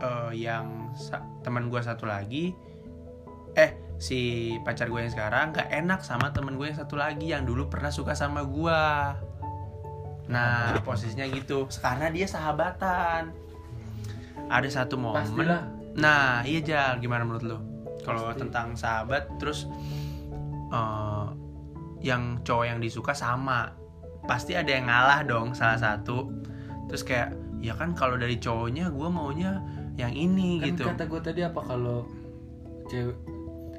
eh, 0.03 0.33
yang 0.35 0.91
sa- 0.99 1.23
teman 1.47 1.71
gue 1.71 1.79
satu 1.79 2.11
lagi 2.11 2.51
eh 3.55 3.90
si 4.01 4.57
pacar 4.65 4.89
gue 4.89 4.97
yang 5.05 5.13
sekarang 5.13 5.53
gak 5.53 5.69
enak 5.69 6.01
sama 6.01 6.33
temen 6.33 6.57
gue 6.57 6.73
yang 6.73 6.79
satu 6.81 6.97
lagi 6.97 7.37
yang 7.37 7.45
dulu 7.45 7.69
pernah 7.69 7.93
suka 7.93 8.17
sama 8.17 8.41
gue 8.49 8.83
nah 10.31 10.79
posisinya 10.87 11.27
gitu. 11.27 11.67
Karena 11.83 12.07
dia 12.09 12.25
sahabatan. 12.25 13.35
Ada 14.47 14.83
satu 14.83 14.95
momen. 14.95 15.27
Pastilah. 15.27 15.63
nah 15.99 16.41
iya 16.47 16.63
Jal. 16.63 17.03
Gimana 17.03 17.27
menurut 17.27 17.45
lo 17.45 17.59
kalau 18.07 18.31
tentang 18.33 18.79
sahabat 18.79 19.27
terus 19.43 19.67
eh, 20.71 21.27
yang 22.01 22.41
cowok 22.47 22.65
yang 22.71 22.79
disuka 22.79 23.11
sama. 23.11 23.75
Pasti 24.25 24.55
ada 24.55 24.71
yang 24.71 24.87
ngalah 24.87 25.27
dong 25.27 25.51
salah 25.53 25.83
satu. 25.83 26.31
Terus 26.87 27.03
kayak 27.03 27.35
ya 27.59 27.75
kan 27.75 27.99
kalau 27.99 28.15
dari 28.15 28.39
cowoknya 28.39 28.87
gue 28.95 29.09
maunya 29.11 29.59
yang 29.99 30.15
ini 30.15 30.63
kan 30.63 30.67
gitu. 30.73 30.85
kata 30.89 31.05
gue 31.11 31.21
tadi 31.21 31.41
apa 31.43 31.61
kalau 31.61 32.07
cewek 32.89 33.19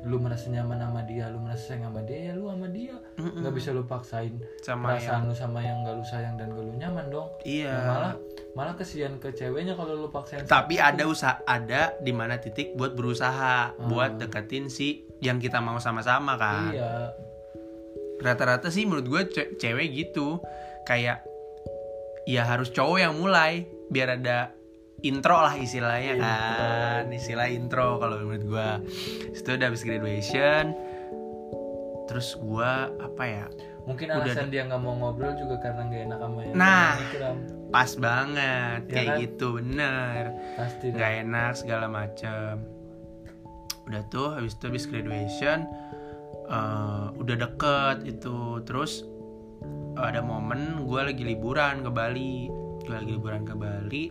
lu 0.02 0.18
merasa 0.18 0.50
nyaman 0.50 0.82
sama 0.82 1.06
dia 1.06 1.30
lu 1.30 1.38
merasa 1.38 1.64
sayang 1.70 1.94
sama 1.94 2.02
dia 2.02 2.20
ya 2.26 2.34
lu 2.34 2.50
sama 2.50 2.68
dia. 2.68 2.96
Nggak 3.22 3.54
bisa 3.54 3.70
lu 3.70 3.86
paksain 3.86 4.34
sama 4.60 4.98
yang 4.98 4.98
perasaan 4.98 5.22
lu 5.30 5.36
sama 5.36 5.60
yang 5.62 5.78
gak 5.86 5.96
lu 5.96 6.06
sayang 6.06 6.34
dan 6.42 6.48
gak 6.52 6.66
lu 6.66 6.74
nyaman 6.74 7.06
dong. 7.08 7.30
Iya. 7.46 7.70
Ya, 7.70 7.86
malah 7.86 8.14
malah 8.52 8.74
kesian 8.76 9.22
ke 9.22 9.30
ceweknya 9.32 9.78
kalau 9.78 9.94
lu 9.96 10.10
paksain 10.10 10.42
tapi 10.44 10.82
ada 10.82 11.06
usaha 11.06 11.38
ada 11.46 11.94
di 12.02 12.10
mana 12.12 12.42
titik 12.42 12.74
buat 12.74 12.98
berusaha 12.98 13.78
Hmm. 13.78 13.88
buat 13.88 14.18
deketin 14.18 14.68
si 14.68 15.06
yang 15.22 15.38
kita 15.38 15.62
mau 15.62 15.78
sama-sama 15.78 16.34
kan. 16.36 16.74
Iya. 16.74 16.92
Rata-rata 18.22 18.70
sih 18.70 18.86
menurut 18.86 19.06
gue 19.06 19.22
ce- 19.30 19.50
cewek 19.58 19.94
gitu. 19.94 20.42
Kayak 20.84 21.26
ya 22.26 22.46
harus 22.46 22.70
cowok 22.70 22.98
yang 23.02 23.14
mulai 23.18 23.66
biar 23.90 24.18
ada 24.18 24.54
intro 25.02 25.38
lah 25.42 25.56
istilahnya 25.58 26.14
Intro. 26.14 26.30
kan. 26.62 27.04
istilah 27.10 27.48
intro 27.50 27.98
kalau 27.98 28.22
menurut 28.22 28.46
gue 28.46 28.70
itu 29.34 29.50
udah 29.50 29.68
habis 29.68 29.82
graduation. 29.82 30.74
Terus 32.06 32.36
gue 32.36 32.72
apa 33.00 33.24
ya 33.24 33.46
mungkin 33.82 34.14
Udah 34.14 34.22
alasan 34.30 34.54
dia 34.54 34.62
nggak 34.70 34.78
mau 34.78 34.94
ngobrol 34.94 35.34
juga 35.34 35.58
karena 35.58 35.90
nggak 35.90 36.02
enak 36.06 36.20
sama 36.22 36.40
yang 36.46 36.54
Nah. 36.54 36.94
Ram. 37.18 37.38
pas 37.72 37.92
banget. 37.98 38.80
Ya 38.86 38.94
kayak 38.94 39.08
kan? 39.10 39.22
gitu 39.26 39.48
bener. 39.58 40.22
Pasti 40.54 40.86
nggak 40.92 41.12
enak 41.26 41.52
segala 41.58 41.86
macam 41.90 42.52
udah 43.90 44.04
tuh 44.14 44.30
habis 44.38 44.54
itu 44.54 44.64
habis 44.70 44.86
graduation 44.86 45.66
eh, 46.46 47.06
udah 47.18 47.36
deket 47.40 47.98
itu. 48.06 48.62
Terus 48.68 49.02
ada 49.98 50.22
momen 50.22 50.86
gue 50.86 51.02
lagi 51.02 51.24
liburan 51.26 51.82
ke 51.82 51.90
Bali. 51.90 52.52
Gue 52.86 52.94
lagi 52.94 53.12
liburan 53.18 53.44
ke 53.44 53.56
Bali 53.56 54.06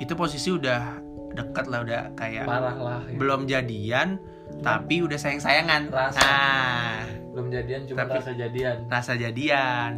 itu 0.00 0.12
posisi 0.16 0.48
udah 0.50 0.98
deket 1.30 1.70
lah 1.70 1.86
udah 1.86 2.02
kayak 2.18 2.42
parah 2.48 2.74
lah 2.74 3.00
ya. 3.06 3.14
belum 3.14 3.46
jadian 3.46 4.18
tapi 4.60 5.00
udah 5.06 5.14
sayang 5.14 5.38
sayangan 5.38 5.88
Rasa. 5.88 6.18
nah. 6.20 7.00
Belum 7.30 7.46
jadian 7.54 7.86
cuma 7.86 8.02
Tapi- 8.02 8.18
rasa 8.18 8.32
jadian. 8.34 8.76
rasa 8.90 9.12
jadian. 9.14 9.92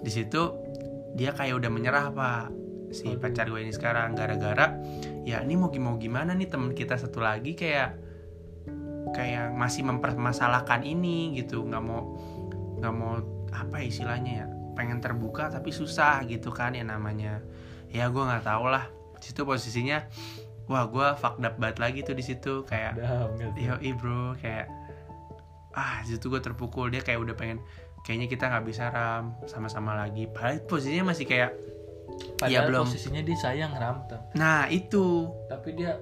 Di 0.00 0.10
situ 0.14 0.54
dia 1.18 1.34
kayak 1.34 1.58
udah 1.58 1.70
menyerah 1.74 2.14
pak. 2.14 2.46
Si 2.94 3.06
Aduh. 3.10 3.18
pacar 3.18 3.50
gue 3.50 3.58
ini 3.62 3.74
sekarang 3.74 4.14
gara-gara 4.14 4.78
ya 5.26 5.42
ini 5.42 5.58
mau 5.58 5.70
mau 5.70 5.98
gimana 5.98 6.30
nih 6.34 6.46
teman 6.46 6.70
kita 6.70 6.94
satu 6.94 7.18
lagi 7.18 7.58
kayak 7.58 7.98
kayak 9.10 9.50
masih 9.50 9.82
mempermasalahkan 9.90 10.86
ini 10.86 11.34
gitu. 11.42 11.66
Nggak 11.66 11.82
mau 11.82 12.14
nggak 12.78 12.94
mau 12.94 13.18
apa 13.50 13.82
ya 13.82 13.86
istilahnya 13.90 14.32
ya 14.32 14.46
pengen 14.78 15.02
terbuka 15.02 15.50
tapi 15.50 15.74
susah 15.74 16.22
gitu 16.30 16.54
kan 16.54 16.78
ya 16.78 16.86
namanya. 16.86 17.42
Ya 17.90 18.06
gue 18.06 18.22
nggak 18.22 18.46
tahu 18.46 18.70
lah 18.70 18.86
situ 19.20 19.44
posisinya 19.44 20.08
wah 20.70 20.86
gue 20.86 21.06
fucked 21.18 21.42
up 21.42 21.54
banget 21.58 21.76
lagi 21.82 22.00
tuh 22.06 22.14
di 22.16 22.24
situ. 22.24 22.64
Kayak 22.64 22.96
yo 23.58 23.76
bro 23.98 24.38
kayak 24.38 24.70
ah 25.76 26.00
di 26.06 26.16
situ 26.16 26.30
gue 26.30 26.40
terpukul. 26.40 26.88
Dia 26.88 27.04
kayak 27.04 27.20
udah 27.20 27.34
pengen 27.36 27.60
kayaknya 28.06 28.26
kita 28.32 28.48
nggak 28.48 28.64
bisa 28.64 28.88
ram 28.88 29.36
sama-sama 29.44 29.98
lagi. 29.98 30.30
Padahal 30.30 30.62
posisinya 30.64 31.12
masih 31.12 31.26
kayak 31.28 31.52
Padahal 32.36 32.52
ya 32.52 32.60
belum. 32.68 32.84
posisinya 32.88 33.22
dia 33.22 33.38
sayang 33.38 33.72
Ram 33.76 33.96
Tam. 34.10 34.20
nah 34.36 34.66
itu. 34.68 35.30
Tapi 35.48 35.68
dia 35.78 35.96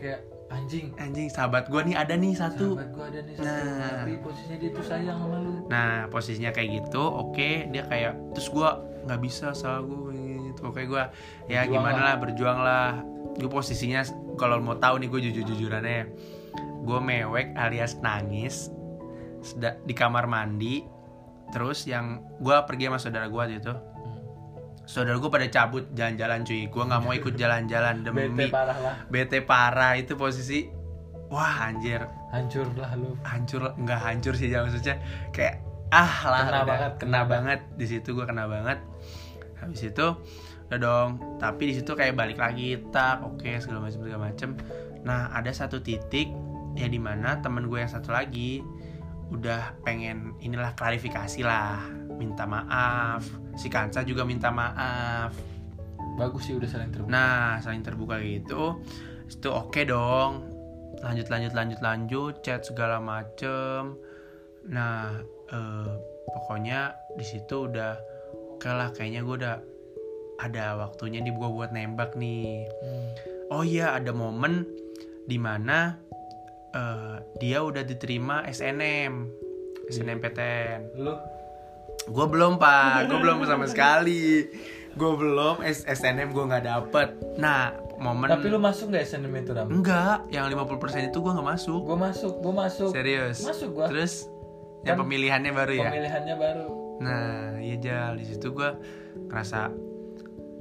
kayak 0.00 0.20
anjing. 0.50 0.90
Anjing 0.98 1.28
sahabat 1.30 1.70
gue 1.70 1.80
nih 1.84 1.96
ada 1.96 2.14
nih 2.16 2.32
satu. 2.34 2.74
Sahabat 2.74 2.90
gua 2.94 3.04
ada 3.10 3.20
nih 3.22 3.34
satu. 3.38 3.46
Nah. 3.46 3.90
tapi 4.02 4.12
posisinya 4.18 4.56
dia 4.58 4.70
tuh 4.72 4.84
sayang 4.84 5.16
sama 5.20 5.36
lu. 5.38 5.52
Nah 5.70 5.92
posisinya 6.10 6.50
kayak 6.50 6.68
gitu 6.82 7.02
oke. 7.02 7.50
Dia 7.70 7.82
kayak 7.86 8.12
terus 8.34 8.48
gue 8.50 8.68
nggak 9.06 9.20
bisa 9.20 9.46
salah 9.56 9.82
gue 9.84 9.96
gitu. 10.60 10.68
Oke 10.68 10.84
gue 10.84 11.02
ya 11.46 11.64
Berjuang 11.64 11.72
gimana 11.72 12.00
lah. 12.02 12.14
berjuang 12.16 12.58
lah. 12.60 12.88
Gue 13.34 13.48
posisinya 13.48 14.04
kalau 14.36 14.60
mau 14.60 14.76
tahu 14.76 15.00
nih 15.00 15.08
gue 15.08 15.20
jujur 15.26 15.44
jujurannya 15.46 16.12
gue 16.80 16.98
mewek 16.98 17.52
alias 17.54 17.96
nangis 17.98 18.68
di 19.80 19.92
kamar 19.92 20.24
mandi. 20.24 20.84
Terus 21.50 21.82
yang 21.84 22.20
gue 22.38 22.54
pergi 22.62 22.86
sama 22.86 22.98
saudara 22.98 23.26
gue 23.26 23.36
waktu 23.36 23.58
itu. 23.58 23.72
Hmm. 23.72 24.18
saudara 24.84 25.16
gue 25.16 25.28
pada 25.28 25.46
cabut 25.46 25.84
jalan-jalan 25.92 26.42
cuy. 26.42 26.66
Gue 26.66 26.82
nggak 26.84 27.00
mau 27.00 27.12
ikut 27.12 27.34
jalan-jalan 27.34 28.00
demi 28.06 28.28
bete 28.28 28.48
parah 28.48 28.78
lah. 28.78 28.94
bete 29.08 29.38
parah. 29.40 29.92
Itu 29.96 30.14
posisi 30.14 30.68
wah 31.26 31.66
anjir. 31.66 32.04
Hancur 32.30 32.70
lah 32.74 32.94
lu. 32.94 33.14
Hancur 33.22 33.74
nggak 33.74 34.00
hancur 34.00 34.34
sih 34.34 34.46
jangan 34.46 34.70
maksudnya 34.70 34.96
kayak 35.30 35.58
ah 35.90 36.14
lah 36.30 36.38
Kena 36.40 36.50
udah. 36.54 36.62
banget, 36.64 36.92
kena 36.96 37.18
kena 37.18 37.20
banget. 37.26 37.60
di 37.74 37.86
situ 37.86 38.08
gue 38.14 38.22
kena 38.22 38.44
banget. 38.46 38.78
Habis 39.58 39.82
itu 39.90 40.06
udah 40.70 40.78
dong. 40.78 41.10
Tapi 41.42 41.74
di 41.74 41.74
situ 41.74 41.98
kayak 41.98 42.14
balik 42.14 42.38
lagi 42.38 42.78
tak 42.94 43.26
oke 43.26 43.50
segala 43.58 43.82
macam 43.82 44.00
segala 44.06 44.22
macam 44.30 44.50
nah 45.00 45.32
ada 45.32 45.48
satu 45.48 45.80
titik 45.80 46.28
ya 46.76 46.84
di 46.84 47.00
mana 47.00 47.40
temen 47.40 47.72
gue 47.72 47.80
yang 47.80 47.88
satu 47.88 48.12
lagi 48.12 48.60
udah 49.30 49.78
pengen 49.86 50.34
inilah 50.42 50.74
klarifikasi 50.74 51.42
lah. 51.46 51.82
Minta 52.18 52.44
maaf. 52.44 53.24
Si 53.56 53.70
Kansa 53.70 54.02
juga 54.02 54.26
minta 54.26 54.50
maaf. 54.50 55.32
Bagus 56.18 56.50
sih 56.50 56.54
udah 56.58 56.68
saling 56.68 56.92
terbuka. 56.92 57.10
Nah, 57.10 57.56
saling 57.62 57.80
terbuka 57.80 58.18
gitu. 58.20 58.82
Itu 59.30 59.48
oke 59.54 59.86
dong. 59.86 60.50
Lanjut 61.00 61.30
lanjut 61.32 61.54
lanjut 61.54 61.80
lanjut 61.80 62.34
chat 62.42 62.66
segala 62.66 62.98
macem. 62.98 63.96
Nah, 64.68 65.16
eh, 65.48 65.92
pokoknya 66.28 66.92
di 67.16 67.24
situ 67.24 67.70
udah 67.70 67.96
oke 68.58 68.68
lah. 68.68 68.90
Kayaknya 68.92 69.22
gue 69.24 69.34
udah 69.40 69.56
ada 70.40 70.76
waktunya 70.78 71.20
di 71.20 71.30
gua 71.30 71.48
buat 71.48 71.70
nembak 71.70 72.16
nih. 72.16 72.64
Hmm. 72.80 73.08
Oh 73.50 73.62
iya, 73.62 73.92
ada 73.92 74.10
momen 74.10 74.64
di 75.24 75.36
mana 75.36 76.00
eh, 76.70 77.16
dia 77.36 77.60
udah 77.60 77.82
diterima 77.82 78.46
SNM. 78.46 79.28
SNMPTN. 79.90 80.96
lu 80.96 81.14
Gue 82.06 82.26
belum 82.26 82.56
pak, 82.56 83.06
gue 83.06 83.18
belum 83.18 83.44
sama 83.50 83.66
sekali. 83.66 84.48
Gue 84.92 85.12
belum 85.14 85.60
S- 85.60 85.84
SNM 85.84 86.30
gue 86.30 86.44
nggak 86.46 86.64
dapet. 86.64 87.08
Nah 87.36 87.74
momen 88.00 88.26
tapi 88.26 88.48
lu 88.48 88.56
masuk 88.56 88.90
gak 88.90 89.04
SNM 89.04 89.34
itu 89.36 89.52
Ram 89.52 89.68
enggak, 89.68 90.24
yang 90.32 90.48
50% 90.48 90.72
itu 91.04 91.18
gue 91.20 91.32
nggak 91.36 91.48
masuk. 91.52 91.84
gua 91.84 91.98
masuk 92.00 92.32
gua 92.40 92.54
masuk 92.64 92.90
Serius. 92.90 93.44
masuk 93.44 93.76
gua 93.76 93.92
Terus 93.92 94.24
yang 94.80 94.96
pemilihannya 94.96 95.52
baru 95.52 95.72
ya. 95.76 95.90
pemilihannya 95.92 96.34
baru 96.34 96.68
Nah 96.96 97.60
iya 97.60 97.76
jal 97.76 98.16
di 98.16 98.24
situ 98.24 98.56
gue 98.56 98.70
ngerasa 99.28 99.68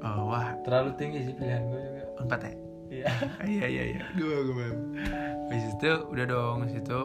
oh, 0.01 0.31
wah. 0.31 0.55
Terlalu 0.63 0.89
tinggi 0.95 1.19
sih 1.25 1.33
pilihan 1.35 1.63
gua 1.67 1.79
juga 1.81 2.03
empat 2.19 2.39
ya. 2.41 2.53
iya. 2.89 3.05
Iya 3.59 3.65
iya 3.69 3.83
iya. 3.95 4.03
Gue 4.17 4.37
gue 4.43 4.67
Di 5.49 5.57
situ 5.61 5.91
udah 6.09 6.25
dong 6.25 6.57
di 6.65 6.71
situ. 6.73 6.99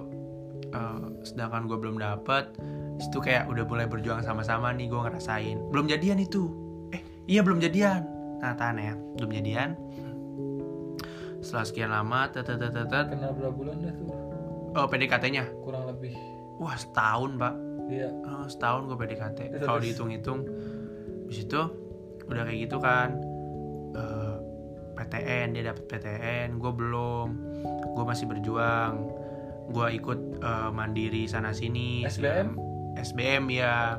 eh, 0.74 0.98
sedangkan 1.22 1.70
gue 1.70 1.78
belum 1.78 1.96
dapet 1.96 2.50
di 2.98 3.02
situ 3.02 3.18
kayak 3.18 3.46
udah 3.46 3.62
mulai 3.66 3.86
berjuang 3.86 4.22
sama-sama 4.22 4.70
nih 4.70 4.90
gue 4.90 5.00
ngerasain. 5.00 5.58
Belum 5.70 5.86
jadian 5.86 6.18
itu. 6.18 6.50
Eh 6.90 7.02
iya 7.26 7.42
belum 7.42 7.58
jadian. 7.58 8.02
Nah 8.42 8.54
tahan 8.54 8.78
ya. 8.78 8.94
Belum 9.18 9.30
jadian. 9.30 9.78
Setelah 11.44 11.66
sekian 11.68 11.90
lama 11.92 12.26
tet 12.32 12.48
tet 12.48 12.56
tet 12.56 12.72
tet, 12.72 12.88
tet, 12.88 13.06
kenal 13.12 13.36
berapa 13.36 13.52
bulan 13.52 13.76
dah 13.84 13.92
tuh? 13.92 14.08
Oh 14.74 14.86
PDKT-nya 14.88 15.44
kurang 15.62 15.84
lebih. 15.86 16.16
Wah 16.56 16.74
setahun 16.74 17.36
pak. 17.36 17.54
Iya. 17.84 18.08
Oh, 18.24 18.48
setahun 18.48 18.88
gue 18.88 18.96
PDKT 18.96 19.38
kalau 19.60 19.76
dihitung-hitung 19.76 20.40
di 21.28 21.34
situ 21.36 21.60
udah 22.28 22.42
kayak 22.46 22.58
gitu 22.68 22.76
kan. 22.80 23.20
Eh, 23.94 24.36
PTN 24.94 25.58
dia 25.58 25.74
dapet 25.74 25.84
PTN 25.90 26.58
gue 26.58 26.72
belum. 26.72 27.28
Gue 27.94 28.04
masih 28.04 28.26
berjuang. 28.30 28.94
Gue 29.70 29.86
ikut 29.96 30.44
eh, 30.44 30.70
mandiri 30.70 31.26
sana 31.26 31.54
sini. 31.54 32.04
SBM? 32.06 32.56
SBM 33.00 33.44
ya. 33.50 33.98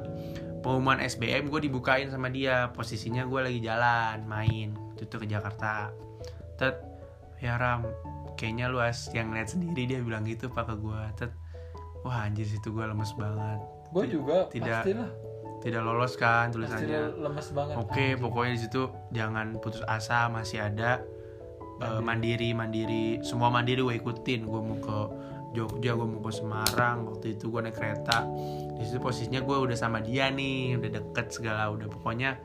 Pengumuman 0.65 0.98
SBM 1.03 1.51
gue 1.51 1.62
dibukain 1.70 2.10
sama 2.10 2.32
dia. 2.32 2.74
Posisinya 2.74 3.27
gue 3.27 3.39
lagi 3.39 3.60
jalan 3.62 4.25
main. 4.25 4.74
Itu 4.98 5.05
tuh 5.05 5.24
ke 5.24 5.27
Jakarta. 5.29 5.94
Tet 6.55 6.79
ya 7.44 7.60
ram 7.60 7.84
kayaknya 8.39 8.72
lu 8.72 8.79
as 8.79 9.12
yang 9.12 9.32
lihat 9.32 9.51
sendiri 9.51 9.88
dia 9.88 10.00
bilang 10.03 10.24
gitu 10.24 10.48
pak 10.51 10.72
ke 10.72 10.75
gue 10.79 11.01
tet 11.20 11.32
wah 12.03 12.27
anjir 12.27 12.48
situ 12.48 12.70
gue 12.70 12.86
lemes 12.86 13.12
banget. 13.17 13.60
Gue 13.91 14.05
juga 14.12 14.48
tidak 14.51 14.84
pastilah 14.86 15.10
tidak 15.65 15.81
lolos 15.81 16.13
kan 16.13 16.53
tulisannya. 16.53 17.17
lemes 17.17 17.50
banget 17.57 17.75
oke 17.81 17.98
Anjing. 17.98 18.22
pokoknya 18.22 18.51
di 18.53 18.62
situ 18.62 18.81
jangan 19.10 19.57
putus 19.57 19.81
asa 19.89 20.29
masih 20.29 20.62
ada 20.62 21.01
eh, 21.81 22.01
mandiri 22.05 22.53
mandiri. 22.53 23.19
Semua 23.25 23.50
mandiri 23.50 23.81
gue 23.81 23.98
ikutin. 23.98 24.45
Gue 24.45 24.62
mau 24.62 24.77
ke 24.77 25.00
Jogja 25.57 25.95
gue 25.98 26.05
mau 26.05 26.22
ke 26.22 26.29
Semarang 26.36 27.10
waktu 27.10 27.34
itu 27.34 27.50
gue 27.50 27.65
naik 27.65 27.75
kereta. 27.75 28.29
Di 28.77 28.84
situ 28.86 29.01
posisinya 29.01 29.41
gue 29.41 29.57
udah 29.57 29.74
sama 29.74 30.05
dia 30.05 30.29
nih 30.29 30.77
udah 30.77 31.01
deket 31.01 31.34
segala 31.34 31.74
udah 31.74 31.89
pokoknya 31.89 32.38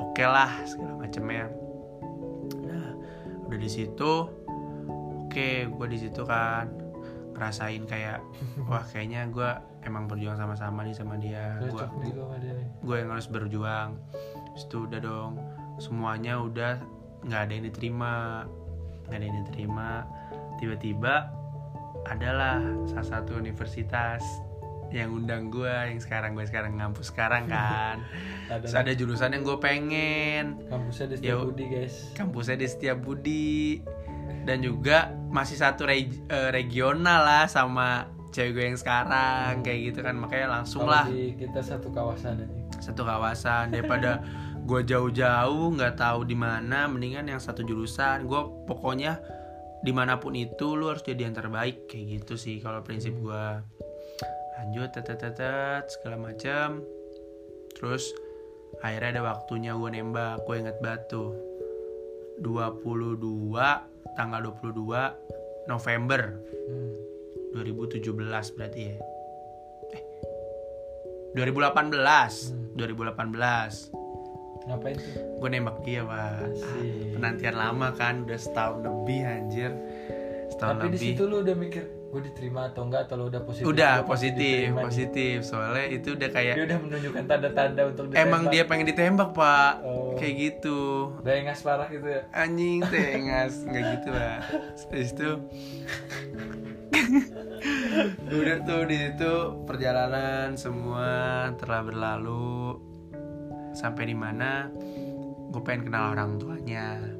oke 0.00 0.24
lah 0.24 0.50
segala 0.64 0.96
macamnya 0.96 1.52
nah 2.64 2.92
udah 3.46 3.58
di 3.60 3.70
situ 3.70 4.12
oke 5.26 5.48
gue 5.68 5.86
di 5.92 5.98
situ 6.00 6.22
kan 6.24 6.72
ngerasain 7.40 7.88
kayak 7.88 8.20
wah 8.68 8.84
kayaknya 8.84 9.24
gue 9.26 9.48
emang 9.82 10.04
berjuang 10.04 10.36
sama-sama 10.36 10.84
nih 10.84 10.92
sama 10.92 11.16
dia. 11.16 11.56
Gue 11.64 11.80
gue 12.84 12.96
yang 13.00 13.08
harus 13.08 13.26
berjuang. 13.26 13.96
Terus 14.52 14.64
itu 14.68 14.76
udah 14.84 15.00
dong. 15.00 15.32
Semuanya 15.80 16.36
udah 16.36 16.76
nggak 17.24 17.40
ada 17.40 17.52
yang 17.52 17.64
diterima. 17.64 18.44
Nggak 19.08 19.16
ada 19.16 19.24
yang 19.24 19.38
diterima. 19.40 19.90
Tiba-tiba 20.60 21.32
adalah 22.04 22.60
salah 22.86 23.08
satu 23.18 23.36
universitas 23.36 24.20
yang 24.90 25.14
undang 25.14 25.54
gue 25.54 25.70
yang 25.70 26.02
sekarang 26.02 26.34
gue 26.34 26.42
sekarang 26.44 26.76
ngampus 26.76 27.08
sekarang 27.08 27.46
kan. 27.54 28.02
Ada 28.50 28.60
Terus 28.60 28.74
ada 28.74 28.92
jurusan 28.92 29.30
yang 29.32 29.42
gue 29.42 29.56
pengen. 29.56 30.44
Kampusnya 30.66 31.06
di 31.08 31.14
Ya, 31.22 31.38
Budi 31.38 31.64
guys. 31.64 32.10
kampusnya 32.12 32.56
di 32.58 32.66
Setiabudi 32.66 33.80
dan 34.44 34.60
juga 34.60 35.10
masih 35.30 35.56
satu 35.56 35.86
reg- 35.86 36.26
eh, 36.26 36.50
regional 36.50 37.22
lah 37.22 37.44
sama 37.46 38.06
cewek 38.30 38.50
gue 38.54 38.64
yang 38.74 38.78
sekarang 38.78 39.62
kayak 39.62 39.92
gitu 39.92 40.00
kan. 40.02 40.14
Makanya 40.16 40.62
langsung 40.62 40.86
Kalau 40.86 40.94
lah. 40.94 41.06
di 41.06 41.34
kita 41.34 41.60
satu 41.60 41.90
kawasan 41.90 42.46
aja. 42.46 42.56
Satu 42.78 43.02
kawasan. 43.02 43.74
Daripada 43.74 44.22
gue 44.70 44.80
jauh-jauh 44.86 45.74
nggak 45.74 45.98
tahu 45.98 46.22
di 46.22 46.38
mana 46.38 46.86
mendingan 46.86 47.26
yang 47.26 47.40
satu 47.42 47.62
jurusan. 47.62 48.26
Gue 48.30 48.42
pokoknya 48.66 49.18
di 49.80 49.90
mana 49.90 50.20
pun 50.20 50.36
itu 50.36 50.76
lu 50.76 50.92
harus 50.92 51.00
jadi 51.00 51.26
yang 51.26 51.34
terbaik 51.34 51.88
kayak 51.88 52.20
gitu 52.20 52.36
sih 52.36 52.60
kalau 52.60 52.84
prinsip 52.84 53.16
gue 53.16 53.44
lanjut 54.60 54.92
tetetetet 54.92 55.88
segala 55.88 56.20
macam 56.20 56.84
terus 57.72 58.12
akhirnya 58.84 59.18
ada 59.18 59.22
waktunya 59.34 59.72
gue 59.72 59.90
nembak. 59.90 60.44
Gue 60.44 60.60
inget 60.60 60.78
batu. 60.78 61.32
22 62.40 63.20
tanggal 64.14 64.40
22 64.42 65.68
November 65.68 66.40
hmm. 66.42 66.92
2017 67.54 68.56
berarti 68.56 68.80
ya. 68.90 68.96
Eh 69.94 70.02
2018 71.34 72.74
2018 72.74 74.00
ngapain 74.60 74.96
tuh? 74.96 75.40
Gue 75.40 75.48
nembak 75.48 75.82
dia 75.82 76.04
pak 76.04 76.52
Asik. 76.52 77.16
penantian 77.16 77.56
lama 77.56 77.88
kan 77.96 78.28
udah 78.28 78.38
setahun 78.38 78.84
lebih 78.84 79.20
anjir. 79.24 79.72
Setahun 80.52 80.76
tapi 80.78 80.86
di 80.86 80.98
lebih. 80.98 81.10
situ 81.16 81.22
lu 81.26 81.36
udah 81.42 81.56
mikir 81.56 81.99
gue 82.10 82.20
diterima 82.26 82.74
atau 82.74 82.82
enggak 82.90 83.06
atau 83.06 83.14
lu 83.22 83.24
udah 83.30 83.42
positif? 83.46 83.66
Udah 83.70 83.94
positif 84.02 84.66
nih. 84.74 84.82
positif. 84.82 85.36
Soalnya 85.46 85.86
itu 85.94 86.08
udah 86.18 86.28
kayak 86.34 86.54
dia 86.58 86.66
udah 86.66 86.78
menunjukkan 86.82 87.22
tanda-tanda 87.30 87.82
untuk 87.86 88.04
ditembak. 88.10 88.26
emang 88.26 88.42
dia 88.50 88.62
pengen 88.66 88.86
ditembak 88.90 89.30
pak. 89.30 89.72
Oh. 89.86 90.18
kayak 90.18 90.34
gitu. 90.34 90.80
Udah 91.22 91.34
engas 91.38 91.62
parah 91.62 91.86
gitu 91.86 92.06
ya? 92.10 92.22
Anjing 92.34 92.82
tengas 92.90 93.54
nggak 93.70 93.84
gitu 93.94 94.08
pak. 94.10 94.38
Habis 94.90 95.10
itu 95.14 95.30
udah 98.42 98.56
tuh 98.66 98.82
di 98.90 98.96
situ 98.98 99.32
perjalanan 99.70 100.58
semua 100.58 101.10
telah 101.62 101.80
berlalu. 101.86 102.74
Sampai 103.70 104.10
di 104.10 104.18
mana 104.18 104.66
gue 105.50 105.62
pengen 105.62 105.86
kenal 105.86 106.14
orang 106.14 106.42
tuanya 106.42 107.19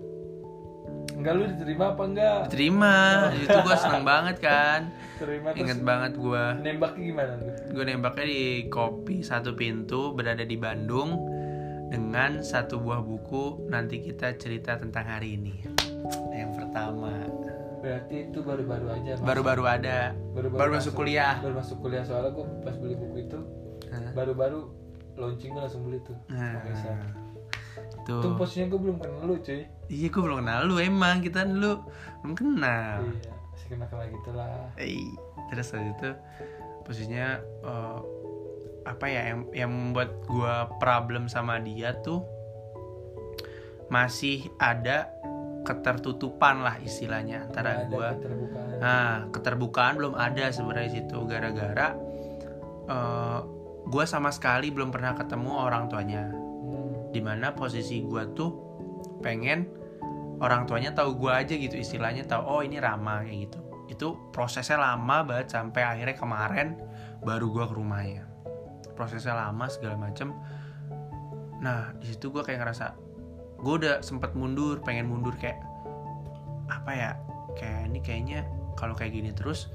enggak 1.20 1.34
lu 1.36 1.44
diterima 1.52 1.84
apa 1.92 2.02
enggak? 2.08 2.38
Terima 2.48 2.94
itu 3.36 3.52
gue 3.52 3.76
seneng 3.76 4.04
banget 4.08 4.36
kan. 4.40 4.80
Terima 5.20 5.48
inget 5.52 5.80
banget 5.84 6.12
gue 6.16 6.44
nembaknya 6.64 7.04
gimana 7.12 7.32
gue 7.68 7.84
nembaknya 7.84 8.24
di 8.24 8.44
kopi 8.72 9.20
satu 9.20 9.52
pintu 9.52 10.16
berada 10.16 10.40
di 10.48 10.56
Bandung 10.56 11.28
dengan 11.92 12.40
satu 12.40 12.80
buah 12.80 13.04
buku. 13.04 13.68
Nanti 13.68 14.00
kita 14.00 14.32
cerita 14.40 14.80
tentang 14.80 15.04
hari 15.04 15.36
ini. 15.36 15.60
Yang 16.32 16.64
pertama. 16.64 17.12
Berarti 17.80 18.28
itu 18.28 18.38
baru-baru 18.44 18.86
aja 18.92 19.12
baru-baru 19.20 19.64
ada. 19.64 19.98
Baru-baru 20.36 20.60
baru 20.60 20.70
masuk. 20.80 20.92
kuliah. 20.96 21.36
Baru 21.40 21.54
masuk 21.60 21.76
kuliah 21.84 22.04
soalnya 22.04 22.32
gue 22.36 22.46
pas 22.64 22.76
beli 22.76 22.94
buku 22.96 23.16
itu 23.28 23.40
Hah? 23.88 24.12
baru-baru 24.12 24.68
launching 25.16 25.52
gue 25.52 25.62
langsung 25.64 25.84
beli 25.84 26.00
tuh. 26.04 26.16
Nah, 26.32 26.60
Sam. 26.76 27.19
Tuh 28.06 28.20
Tuh 28.22 28.32
posisinya 28.36 28.66
gue 28.72 28.80
belum 28.80 28.96
kenal 29.00 29.22
lu 29.28 29.36
cuy. 29.40 29.62
Iya 29.90 30.06
gue 30.08 30.22
belum 30.22 30.38
kenal 30.44 30.58
lu 30.66 30.76
emang. 30.80 31.20
Kita 31.20 31.44
dulu 31.44 31.84
belum 32.22 32.34
kenal. 32.36 33.04
Iya 33.06 33.40
masih 33.60 33.76
kenal 33.76 33.88
kenal 33.92 34.06
gitu 34.08 34.30
lah 34.32 34.72
Eh, 34.80 35.12
terus 35.52 35.68
habis 35.76 35.92
itu 35.92 36.10
posisinya 36.88 37.26
eh, 37.44 37.98
apa 38.88 39.04
ya 39.06 39.22
yang 39.30 39.40
yang 39.52 39.70
membuat 39.70 40.24
gua 40.24 40.72
problem 40.80 41.28
sama 41.28 41.60
dia 41.60 41.92
tuh 42.00 42.24
masih 43.92 44.48
ada 44.56 45.12
ketertutupan 45.60 46.64
lah 46.64 46.80
istilahnya 46.80 47.44
antara 47.44 47.84
keterbukaan. 47.84 48.76
Nah 48.80 49.28
keterbukaan 49.28 49.94
belum 50.00 50.14
ada 50.16 50.48
sebenarnya 50.48 51.04
situ. 51.04 51.18
Gara-gara 51.28 51.92
eh, 52.88 53.40
gua 53.84 54.04
sama 54.08 54.32
sekali 54.32 54.72
belum 54.72 54.88
pernah 54.88 55.12
ketemu 55.12 55.52
orang 55.52 55.92
tuanya. 55.92 56.49
Di 57.10 57.20
mana 57.22 57.52
posisi 57.54 58.02
gua 58.06 58.26
tuh 58.30 58.50
pengen 59.20 59.66
orang 60.40 60.64
tuanya 60.64 60.94
tahu 60.94 61.18
gua 61.18 61.42
aja 61.44 61.52
gitu 61.58 61.76
istilahnya 61.76 62.24
tahu 62.24 62.42
oh 62.46 62.60
ini 62.64 62.78
Rama 62.80 63.26
kayak 63.26 63.38
gitu. 63.50 63.58
Itu 63.90 64.06
prosesnya 64.30 64.78
lama 64.78 65.26
banget 65.26 65.52
sampai 65.52 65.82
akhirnya 65.82 66.16
kemarin 66.16 66.78
baru 67.20 67.50
gua 67.52 67.68
ke 67.68 67.74
rumahnya 67.76 68.24
prosesnya 68.96 69.32
lama 69.32 69.64
segala 69.68 69.96
macem. 69.96 70.32
Nah 71.60 71.92
di 71.96 72.08
situ 72.08 72.28
gua 72.32 72.44
kayak 72.44 72.64
ngerasa 72.64 72.96
gue 73.60 73.74
udah 73.76 74.00
sempet 74.00 74.32
mundur 74.32 74.80
pengen 74.80 75.04
mundur 75.04 75.36
kayak 75.36 75.60
apa 76.72 76.92
ya 76.96 77.10
kayak 77.60 77.92
ini 77.92 78.00
kayaknya 78.00 78.40
kalau 78.72 78.96
kayak 78.96 79.12
gini 79.12 79.36
terus 79.36 79.68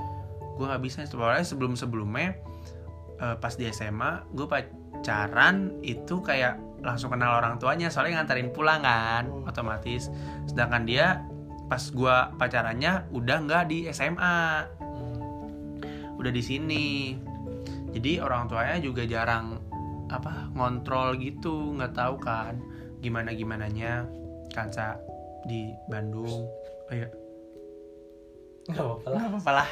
gue 0.58 0.66
nggak 0.66 0.82
bisa. 0.82 1.06
Soalnya 1.06 1.46
sebelum 1.46 1.78
sebelumnya 1.78 2.34
pas 3.22 3.54
di 3.54 3.70
SMA 3.70 4.26
gue 4.34 4.50
pacaran 4.50 5.78
itu 5.86 6.18
kayak 6.26 6.58
langsung 6.82 7.10
kenal 7.10 7.38
orang 7.38 7.56
tuanya 7.56 7.88
soalnya 7.88 8.20
nganterin 8.20 8.50
pulang 8.50 8.82
kan 8.82 9.28
Oh. 9.28 9.46
otomatis. 9.46 10.10
Sedangkan 10.46 10.84
dia 10.84 11.24
pas 11.66 11.82
gua 11.90 12.30
pacarannya 12.36 13.10
udah 13.10 13.38
nggak 13.42 13.64
di 13.68 13.78
SMA 13.90 14.40
Hmm. 14.78 16.18
udah 16.18 16.32
di 16.32 16.42
sini. 16.42 17.16
Jadi 17.90 18.20
orang 18.20 18.46
tuanya 18.46 18.78
juga 18.78 19.04
jarang 19.04 19.56
apa 20.06 20.52
ngontrol 20.54 21.18
gitu 21.18 21.74
nggak 21.74 21.94
tahu 21.94 22.16
kan 22.20 22.60
gimana 23.00 23.32
gimananya. 23.32 24.06
Kanca 24.50 24.96
di 25.44 25.68
Bandung. 25.88 26.48
Oh 26.88 26.94
iya. 26.94 27.10
Nggak 28.66 28.82
apa-apa 28.82 29.10
lah. 29.10 29.22
Apa-apa 29.28 29.52
lah. 29.54 29.68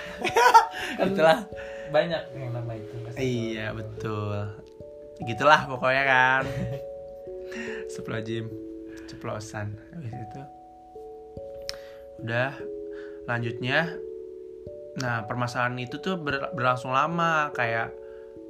Kan 1.00 1.08
itulah. 1.10 1.40
banyak 1.90 2.22
yang 2.34 2.50
nama 2.52 2.74
itu 2.74 2.96
iya 3.16 3.70
betul. 3.70 4.50
Gitulah 5.22 5.70
pokoknya 5.70 6.04
kan 6.04 6.44
Seplojim 7.92 8.48
ceplosan. 9.08 9.76
Habis 9.94 10.14
itu 10.14 10.42
udah 12.24 12.56
lanjutnya 13.28 14.00
nah 14.94 15.26
permasalahan 15.26 15.82
itu 15.82 15.98
tuh 15.98 16.22
ber- 16.22 16.54
berlangsung 16.54 16.94
lama 16.94 17.50
kayak 17.52 17.92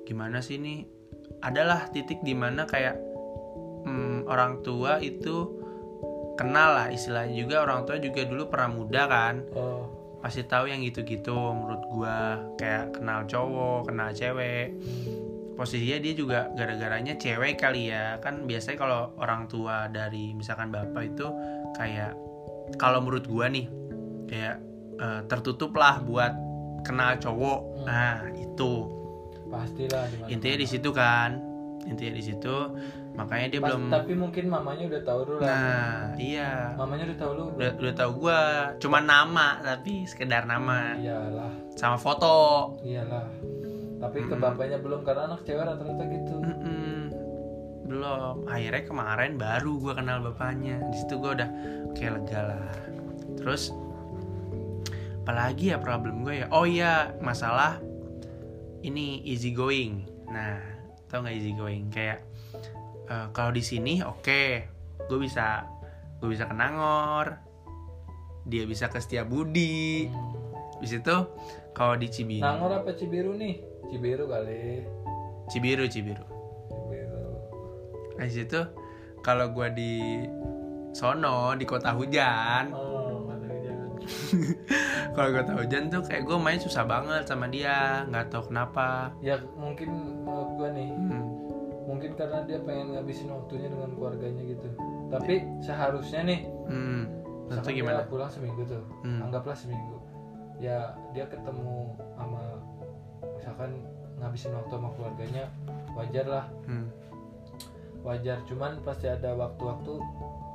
gimana 0.04 0.44
sih 0.44 0.60
ini? 0.60 0.84
Adalah 1.44 1.92
titik 1.92 2.24
di 2.24 2.36
mana 2.36 2.68
kayak 2.68 3.00
hmm, 3.88 4.28
orang 4.28 4.60
tua 4.64 5.00
itu 5.00 5.60
kenal 6.36 6.76
lah 6.76 6.88
istilahnya 6.92 7.36
juga 7.36 7.64
orang 7.64 7.88
tua 7.88 8.00
juga 8.00 8.28
dulu 8.28 8.52
pernah 8.52 8.70
muda 8.72 9.02
kan. 9.08 9.36
Oh. 9.56 9.88
Pasti 10.24 10.44
tahu 10.48 10.72
yang 10.72 10.80
gitu-gitu 10.84 11.36
menurut 11.36 11.84
gua. 11.92 12.40
Kayak 12.56 12.96
kenal 12.96 13.28
cowok 13.28 13.92
kenal 13.92 14.10
cewek. 14.16 14.76
hmm. 14.76 15.23
Posisinya 15.54 15.98
dia 16.02 16.14
juga 16.14 16.40
gara-garanya 16.58 17.14
cewek 17.18 17.62
kali 17.62 17.94
ya. 17.94 18.18
Kan 18.20 18.50
biasanya 18.50 18.78
kalau 18.78 19.02
orang 19.22 19.46
tua 19.48 19.88
dari 19.90 20.34
misalkan 20.34 20.74
bapak 20.74 21.14
itu 21.14 21.28
kayak 21.78 22.18
kalau 22.78 23.02
menurut 23.02 23.26
gua 23.30 23.50
nih 23.50 23.70
kayak 24.30 24.58
eh, 24.98 25.22
tertutup 25.30 25.74
lah 25.78 26.02
buat 26.02 26.34
kenal 26.84 27.18
cowok. 27.22 27.60
Hmm. 27.62 27.86
nah 27.86 28.18
itu. 28.34 28.74
Pastilah 29.50 30.10
di 30.10 30.16
mana 30.18 30.30
intinya 30.34 30.58
di 30.58 30.68
situ 30.68 30.90
kan. 30.90 31.32
Intinya 31.84 32.14
di 32.16 32.24
situ. 32.24 32.56
Makanya 33.14 33.48
dia 33.54 33.62
Pas- 33.62 33.70
belum 33.70 33.94
tapi 33.94 34.14
mungkin 34.18 34.50
mamanya 34.50 34.90
udah 34.90 35.02
tahu 35.06 35.20
dulu 35.30 35.38
lah. 35.38 35.46
Nah 35.46 35.94
iya. 36.18 36.74
Mamanya 36.74 37.04
udah 37.14 37.18
tahu 37.22 37.32
lu. 37.38 37.44
Udah 37.62 37.72
udah 37.78 37.94
tahu 37.94 38.12
gua. 38.26 38.42
Cuma 38.82 38.98
nama 39.06 39.62
tapi 39.62 40.10
sekedar 40.10 40.50
nama. 40.50 40.98
Iyalah. 40.98 41.54
Sama 41.78 42.02
foto. 42.02 42.74
Iyalah 42.82 43.54
tapi 44.04 44.28
ke 44.28 44.36
bapaknya 44.36 44.78
belum 44.84 45.08
karena 45.08 45.32
anak 45.32 45.48
cewek 45.48 45.64
rata-rata 45.64 46.04
gitu. 46.12 46.36
Mm-mm. 46.44 47.00
belum. 47.88 48.36
Akhirnya 48.52 48.84
kemarin 48.84 49.40
baru 49.40 49.80
gua 49.80 49.94
kenal 49.96 50.20
bapaknya. 50.20 50.84
Di 50.92 50.98
situ 51.00 51.16
gua 51.24 51.40
udah 51.40 51.50
oke 51.94 52.04
lega 52.04 52.42
lah 52.44 52.68
terus 53.38 53.76
apalagi 55.24 55.72
ya 55.72 55.78
problem 55.80 56.24
gue 56.24 56.44
ya? 56.44 56.48
Oh 56.52 56.68
iya 56.68 57.16
masalah 57.24 57.80
ini 58.84 59.24
easy 59.24 59.56
going. 59.56 60.04
Nah 60.28 60.60
tau 61.08 61.24
nggak 61.24 61.36
easy 61.36 61.52
going? 61.56 61.88
Kayak 61.92 62.24
eh, 63.08 63.28
kalau 63.32 63.52
di 63.56 63.64
sini 63.64 64.04
oke 64.04 64.44
gue 65.04 65.20
bisa 65.20 65.68
gue 66.24 66.32
bisa 66.32 66.48
ke 66.48 66.56
Nangor 66.56 67.40
dia 68.44 68.64
bisa 68.68 68.88
ke 68.92 69.00
Setiabudi. 69.00 70.08
Hmm. 70.08 70.32
di 70.84 70.88
situ 70.92 71.16
kalau 71.72 71.96
di 71.96 72.12
Cibiru 72.12 72.44
Nangor 72.44 72.84
apa 72.84 72.92
Cibiru 72.92 73.40
nih 73.40 73.73
Cibiru 73.88 74.26
kali 74.26 74.84
Cibiru 75.48 75.84
Cibiru 75.86 76.26
Cibiru 76.70 77.22
Nah, 78.14 78.24
di 78.24 78.34
situ 78.34 78.62
kalau 79.20 79.50
gua 79.50 79.68
di 79.68 80.22
sono 80.92 81.52
di 81.54 81.66
kota 81.66 81.90
hujan, 81.92 82.70
oh 82.70 83.26
jangan 83.26 83.90
kalau 85.16 85.30
kota 85.34 85.52
hujan 85.56 85.90
tuh 85.90 86.02
kayak 86.04 86.22
gue 86.24 86.38
main 86.38 86.58
susah 86.58 86.84
banget 86.84 87.26
sama 87.26 87.48
dia, 87.48 88.06
nggak 88.06 88.30
tahu 88.30 88.52
kenapa. 88.52 89.10
ya 89.18 89.42
mungkin 89.56 89.90
menurut 90.22 90.50
gua 90.54 90.70
nih 90.70 90.94
Hmm. 90.94 91.24
mungkin 91.84 92.14
karena 92.14 92.46
dia 92.46 92.62
pengen 92.62 92.94
ngabisin 92.94 93.28
waktunya 93.28 93.68
dengan 93.68 93.92
keluarganya 93.92 94.44
gitu 94.46 94.68
tapi 95.10 95.34
seharusnya 95.60 96.22
nih 96.24 96.42
Hmm. 96.64 97.04
Tentu 97.50 97.70
gimana? 97.74 98.02
dia 98.02 98.08
pulang 98.08 98.30
seminggu 98.30 98.62
tuh 98.64 98.84
Hmm. 99.02 99.26
anggaplah 99.26 99.58
seminggu 99.58 99.98
ya 100.58 100.94
dia 101.12 101.26
ketemu 101.26 101.92
sama 102.14 102.53
misalkan 103.54 103.72
ngabisin 104.18 104.52
waktu 104.52 104.74
sama 104.74 104.90
keluarganya 104.98 105.46
wajar 105.94 106.26
lah 106.26 106.46
Hmm. 106.66 106.88
wajar 108.02 108.38
cuman 108.44 108.82
pasti 108.82 109.06
ada 109.06 109.30
waktu-waktu 109.32 109.94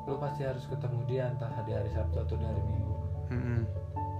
lu 0.04 0.16
pasti 0.18 0.42
harus 0.42 0.66
ketemu 0.66 0.98
dia 1.06 1.30
entah 1.30 1.52
di 1.62 1.72
hari 1.72 1.87
Sabtu 1.88 2.16
atau 2.18 2.34
di 2.34 2.42
hari 2.42 2.58
Minggu 2.61 2.94
Hmm. 3.30 3.62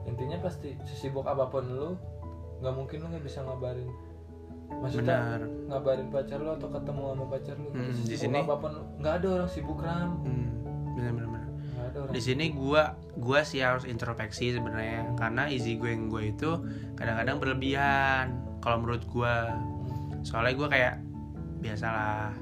intinya 0.07 0.39
pasti 0.41 0.79
sesibuk 0.87 1.27
apa 1.27 1.51
pun 1.51 1.65
lu 1.67 1.91
nggak 2.63 2.71
mungkin 2.73 2.97
lu 3.03 3.07
nggak 3.11 3.25
bisa 3.25 3.43
ngabarin 3.43 3.91
maksudnya 4.71 5.17
Benar. 5.19 5.43
ngabarin 5.67 6.07
pacar 6.09 6.39
lu 6.39 6.51
atau 6.53 6.69
ketemu 6.71 7.03
sama 7.09 7.25
pacar 7.27 7.57
lu 7.57 7.69
Hmm, 7.73 7.93
di 7.99 8.15
sini- 8.15 8.45
apa 8.45 8.57
pun 8.57 8.73
nggak 9.01 9.15
ada 9.17 9.27
orang 9.35 9.51
sibuk 9.51 9.83
ram 9.83 10.23
Hmm. 10.23 10.47
Benar 10.95 11.13
orang 11.19 11.37
Di 12.13 12.21
sini 12.21 12.53
gua 12.53 12.95
gua 13.17 13.43
sih 13.43 13.59
harus 13.59 13.83
introspeksi 13.83 14.53
sebenarnya 14.53 15.17
karena 15.17 15.49
easy 15.49 15.75
going 15.75 16.07
gue 16.07 16.31
itu 16.31 16.51
kadang-kadang 16.95 17.43
berlebihan 17.43 18.39
kalau 18.69 18.79
menurut. 18.79 19.03
Hmm. 19.09 20.21
Soalnya 20.21 20.53
gua 20.55 20.69
kayak 20.69 20.95
biasalah 21.59 22.37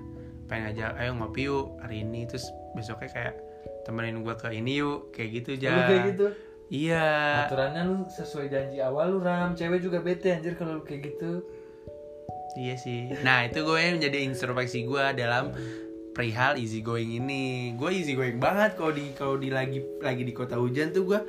pengen 0.47 0.71
ngajak 0.71 0.91
ayo 0.99 1.11
ngopi 1.15 1.43
yuk 1.47 1.75
hari 1.79 2.03
ini 2.03 2.23
terus 2.23 2.47
besoknya 2.71 3.11
kayak 3.11 3.35
temenin 3.83 4.23
gua 4.23 4.35
ke 4.35 4.51
ini 4.53 4.79
yuk 4.79 5.11
kayak 5.11 5.43
gitu 5.43 5.57
Lu 5.57 5.63
aja. 5.65 5.87
kayak 5.87 6.05
gitu 6.11 6.27
Iya. 6.67 7.07
aturannya 7.47 7.83
lu 7.83 7.97
sesuai 8.05 8.47
janji 8.47 8.79
awal 8.79 9.07
lu 9.09 9.19
ram 9.19 9.55
cewek 9.55 9.79
juga 9.79 9.99
bete 9.99 10.31
anjir 10.31 10.55
kalau 10.55 10.79
lu 10.79 10.83
kayak 10.83 11.03
gitu 11.09 11.43
Iya 12.57 12.75
sih. 12.75 13.13
Nah 13.21 13.45
itu 13.45 13.61
gue 13.61 13.77
menjadi 13.93 14.25
introspeksi 14.25 14.89
gue 14.89 15.05
dalam 15.13 15.53
perihal 16.11 16.57
easy 16.57 16.81
going 16.81 17.13
ini. 17.13 17.77
Gue 17.77 17.93
easy 17.93 18.17
going 18.17 18.41
banget 18.41 18.81
kalau 18.81 18.97
di 18.97 19.13
kalau 19.13 19.37
di 19.37 19.53
lagi 19.53 19.85
lagi 20.01 20.25
di 20.25 20.33
kota 20.33 20.57
hujan 20.57 20.89
tuh 20.89 21.05
gue. 21.05 21.21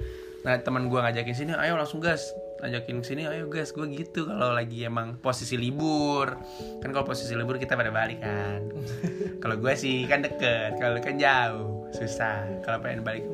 Nah 0.42 0.56
teman 0.58 0.88
gue 0.88 0.96
ngajakin 0.96 1.36
sini, 1.36 1.52
ayo 1.52 1.76
langsung 1.76 2.00
gas. 2.00 2.32
Ngajakin 2.58 3.06
sini, 3.06 3.24
ayo 3.30 3.46
gas. 3.54 3.70
Gue 3.70 3.86
gitu 3.94 4.26
kalau 4.26 4.58
lagi 4.58 4.82
emang 4.82 5.22
posisi 5.22 5.54
libur. 5.56 6.42
Kan 6.82 6.90
kalau 6.90 7.06
posisi 7.06 7.38
libur 7.38 7.62
kita 7.62 7.78
pada 7.78 7.94
balik 7.94 8.20
kan. 8.22 8.66
kalau 9.42 9.56
gue 9.62 9.74
sih 9.78 10.10
kan 10.10 10.26
deket, 10.26 10.82
kalau 10.82 10.98
kan 10.98 11.22
jauh, 11.22 11.86
susah. 11.94 12.66
Kalau 12.66 12.82
pengen 12.82 13.06
balik 13.06 13.26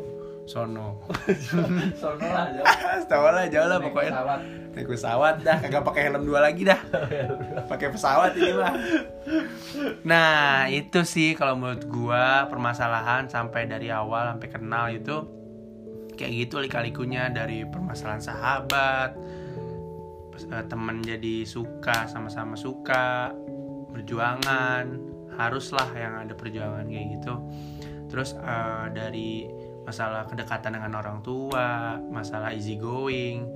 sono. 0.43 0.99
sono 2.01 2.27
lah 2.27 2.51
jauh 3.07 3.31
lah 3.31 3.45
jauh 3.47 3.67
lah 3.67 3.79
pokoknya. 3.79 4.11
pesawat. 4.11 4.39
Naik 4.73 4.89
pesawat 4.89 5.35
dah, 5.45 5.57
kagak 5.61 5.85
pakai 5.85 6.01
helm 6.09 6.23
dua 6.25 6.39
lagi 6.41 6.65
dah. 6.65 6.81
pakai 7.69 7.93
pesawat 7.93 8.33
ini 8.33 8.51
mah. 8.57 8.73
Nah, 10.01 10.65
itu 10.65 11.05
sih 11.05 11.37
kalau 11.37 11.53
menurut 11.53 11.85
gua 11.85 12.49
permasalahan 12.49 13.29
sampai 13.29 13.69
dari 13.69 13.93
awal 13.93 14.33
sampai 14.33 14.49
kenal 14.49 14.89
itu 14.89 15.42
kayak 16.23 16.47
gitu 16.47 16.63
lika-likunya 16.63 17.27
dari 17.27 17.67
permasalahan 17.67 18.23
sahabat, 18.23 19.11
eh, 20.39 20.65
temen 20.71 21.03
jadi 21.03 21.43
suka 21.43 22.07
sama-sama 22.07 22.55
suka, 22.55 23.35
perjuangan, 23.91 24.87
haruslah 25.35 25.91
yang 25.93 26.23
ada 26.23 26.33
perjuangan 26.33 26.87
kayak 26.87 27.19
gitu. 27.19 27.35
Terus 28.07 28.39
eh, 28.39 28.85
dari 28.95 29.51
masalah 29.83 30.23
kedekatan 30.31 30.79
dengan 30.79 30.95
orang 30.95 31.19
tua, 31.19 31.99
masalah 31.99 32.55
easy 32.55 32.79
going, 32.79 33.51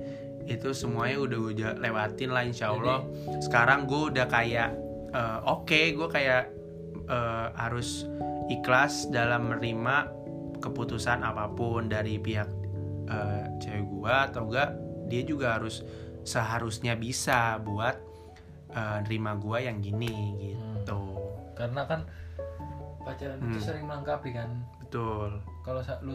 itu 0.48 0.72
semuanya 0.76 1.24
udah 1.24 1.38
gue 1.40 1.54
lewatin 1.80 2.30
lah 2.32 2.44
insya 2.44 2.72
Allah. 2.72 3.04
Sekarang 3.40 3.88
gue 3.88 4.12
udah 4.12 4.26
kayak 4.28 4.70
eh, 5.12 5.38
oke, 5.48 5.80
gue 5.96 6.08
kayak 6.12 6.52
eh, 7.08 7.46
harus 7.56 8.04
ikhlas 8.48 9.08
dalam 9.12 9.52
menerima 9.52 10.16
keputusan 10.58 11.22
apa 11.22 11.46
pun 11.54 11.86
dari 11.86 12.18
pihak 12.18 12.57
eh, 13.08 13.44
cewek 13.58 13.84
gue 13.84 14.12
atau 14.12 14.42
enggak, 14.44 14.70
dia 15.06 15.22
juga 15.22 15.56
harus 15.56 15.80
seharusnya 16.22 16.92
bisa 16.94 17.56
buat 17.58 17.96
eh, 18.68 18.98
nerima 19.02 19.32
gue 19.34 19.58
yang 19.60 19.78
gini 19.78 20.14
gitu. 20.38 21.00
karena 21.52 21.82
kan 21.84 22.00
pacaran 23.00 23.40
itu 23.42 23.56
Hmm. 23.56 23.64
sering 23.64 23.84
melengkapi 23.84 24.30
kan 24.30 24.50
Betul. 24.78 25.40
kalau 25.62 25.80
lu 26.02 26.14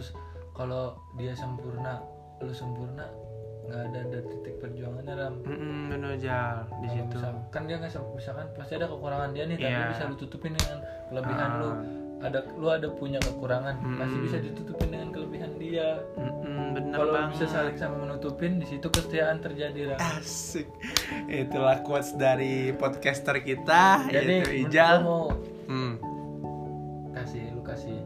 kalau 0.51 0.83
dia 1.13 1.33
sempurna 1.33 1.99
lu 2.39 2.53
sempurna 2.53 3.09
nggak 3.63 3.81
ada 3.89 3.99
ada 4.03 4.19
titik 4.23 4.55
perjuangannya 4.59 5.13
ram 5.13 5.33
Mm-mm, 5.41 5.87
bener 5.89 6.13
Jal 6.15 6.67
di 6.79 6.87
situ. 6.89 7.17
kan 7.49 7.63
dia 7.63 7.75
nggak 7.75 7.89
misalkan 8.13 8.47
pasti 8.53 8.75
ada 8.75 8.85
kekurangan 8.85 9.29
dia 9.31 9.43
nih 9.45 9.57
Iya. 9.57 9.67
tapi 9.73 9.83
bisa 9.89 10.03
lu 10.05 10.15
tutupin 10.15 10.51
dengan 10.53 10.77
kelebihan 11.09 11.49
Ah. 11.49 11.57
lu 11.57 11.69
ada 12.21 12.39
lu 12.53 12.67
ada 12.69 12.87
punya 12.89 13.19
kekurangan 13.19 13.75
pasti 13.97 14.15
Mm. 14.15 14.23
bisa 14.23 14.37
ditutupin 14.39 14.89
dengan 14.89 15.09
kelebihan 15.09 15.51
dia 15.57 15.87
bener 16.93 16.99
kalau 16.99 17.13
banget. 17.15 17.31
bisa 17.33 17.45
saling 17.49 17.73
sama 17.75 17.95
menutupin 17.99 18.51
di 18.55 18.65
situ 18.65 18.85
kesetiaan 18.85 19.37
terjadi 19.39 19.79
ram 19.89 19.99
Asik. 20.13 20.69
Itulah 21.25 21.81
quotes 21.81 22.13
dari 22.13 22.69
podcaster 22.71 23.39
kita 23.39 24.05
jadi 24.07 24.45
yaitu 24.45 24.69
Ijal. 24.69 25.01
mau 25.01 25.33
Hmm, 25.63 25.97
kasih 27.11 27.49
lu 27.49 27.61
kasih 27.61 27.97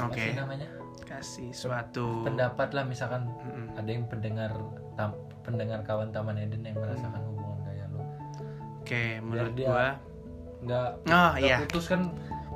Oke. 0.00 0.16
kasih 0.16 0.34
namanya 0.34 0.68
Kasih 1.02 1.50
suatu 1.52 2.22
pendapat 2.22 2.72
lah 2.72 2.84
misalkan 2.84 3.28
Mm-mm. 3.38 3.74
ada 3.74 3.90
yang 3.90 4.06
pendengar 4.06 4.54
tam- 4.94 5.12
pendengar 5.42 5.82
kawan 5.82 6.08
taman 6.08 6.38
Eden 6.38 6.62
yang 6.62 6.74
merasakan 6.74 7.20
hubungan 7.22 7.58
kayak 7.62 7.86
lu 7.86 8.00
Oke, 8.80 9.04
menurut 9.20 9.52
dia- 9.52 9.66
gua 9.66 9.88
nggak 10.60 10.88
Oh, 11.04 11.30
nggak 11.32 11.42
iya. 11.42 11.56
putus 11.60 11.84
kan 11.86 12.00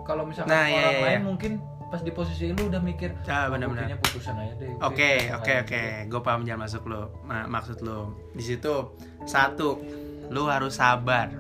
kalau 0.03 0.25
misalkan 0.25 0.49
Nah, 0.51 0.65
iya, 0.65 0.77
orang 0.79 0.93
iya, 0.93 1.03
lain 1.03 1.13
iya. 1.15 1.27
mungkin 1.27 1.53
pas 1.95 2.03
di 2.03 2.11
posisi 2.11 2.51
lu 2.51 2.67
udah 2.67 2.83
mikir 2.83 3.15
Ah, 3.25 3.47
"Oh, 3.47 3.55
benar-benar. 3.55 3.87
kayaknya 3.87 3.99
putusan 4.03 4.35
aja 4.35 4.55
deh 4.59 4.75
Oke, 4.83 5.31
oke, 5.31 5.53
oke. 5.63 5.83
Gue 6.11 6.21
paham 6.21 6.43
jangan 6.43 6.67
masuk 6.67 6.91
lo. 6.91 7.23
Ma- 7.23 7.47
maksud 7.47 7.79
lo. 7.81 8.19
Di 8.35 8.43
situ 8.43 8.99
satu, 9.23 9.79
lu 10.27 10.51
harus 10.51 10.75
sabar. 10.75 11.31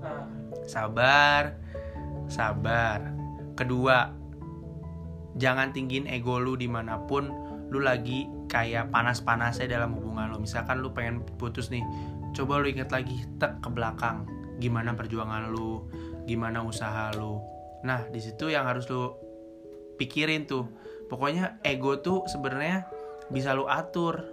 Ah, 0.00 0.24
Sabar, 0.64 1.60
sabar. 2.26 3.04
Kedua, 3.52 4.08
jangan 5.36 5.70
tinggiin 5.70 6.08
ego 6.08 6.40
lu 6.40 6.56
di 6.56 6.66
mana 6.66 6.96
pun 7.04 7.28
lu 7.68 7.84
lagi 7.84 8.24
kayak 8.48 8.88
panas-panasnya 8.88 9.68
dalam 9.68 9.92
hubungan 9.92 10.32
lu. 10.32 10.40
Misalkan 10.40 10.80
lu 10.80 10.90
pengen 10.90 11.20
putus 11.36 11.68
nih, 11.68 11.84
coba 12.32 12.58
lu 12.58 12.66
inget 12.66 12.88
lagi 12.88 13.28
tek 13.36 13.60
ke 13.60 13.68
belakang 13.68 14.24
gimana 14.56 14.96
perjuangan 14.96 15.52
lu, 15.52 15.84
gimana 16.24 16.64
usaha 16.64 17.12
lu. 17.12 17.44
Nah, 17.84 18.08
di 18.08 18.18
situ 18.18 18.48
yang 18.48 18.64
harus 18.64 18.88
lu 18.88 19.12
pikirin 19.96 20.44
tuh. 20.44 20.68
Pokoknya 21.06 21.60
ego 21.62 22.00
tuh 22.00 22.24
sebenarnya 22.26 22.86
bisa 23.28 23.52
lu 23.52 23.66
atur. 23.66 24.24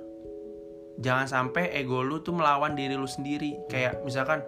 Jangan 1.01 1.25
sampai 1.25 1.73
ego 1.73 2.05
lu 2.05 2.21
tuh 2.21 2.37
melawan 2.37 2.77
diri 2.77 2.93
lu 2.93 3.09
sendiri. 3.09 3.57
Kayak 3.67 4.05
misalkan 4.05 4.45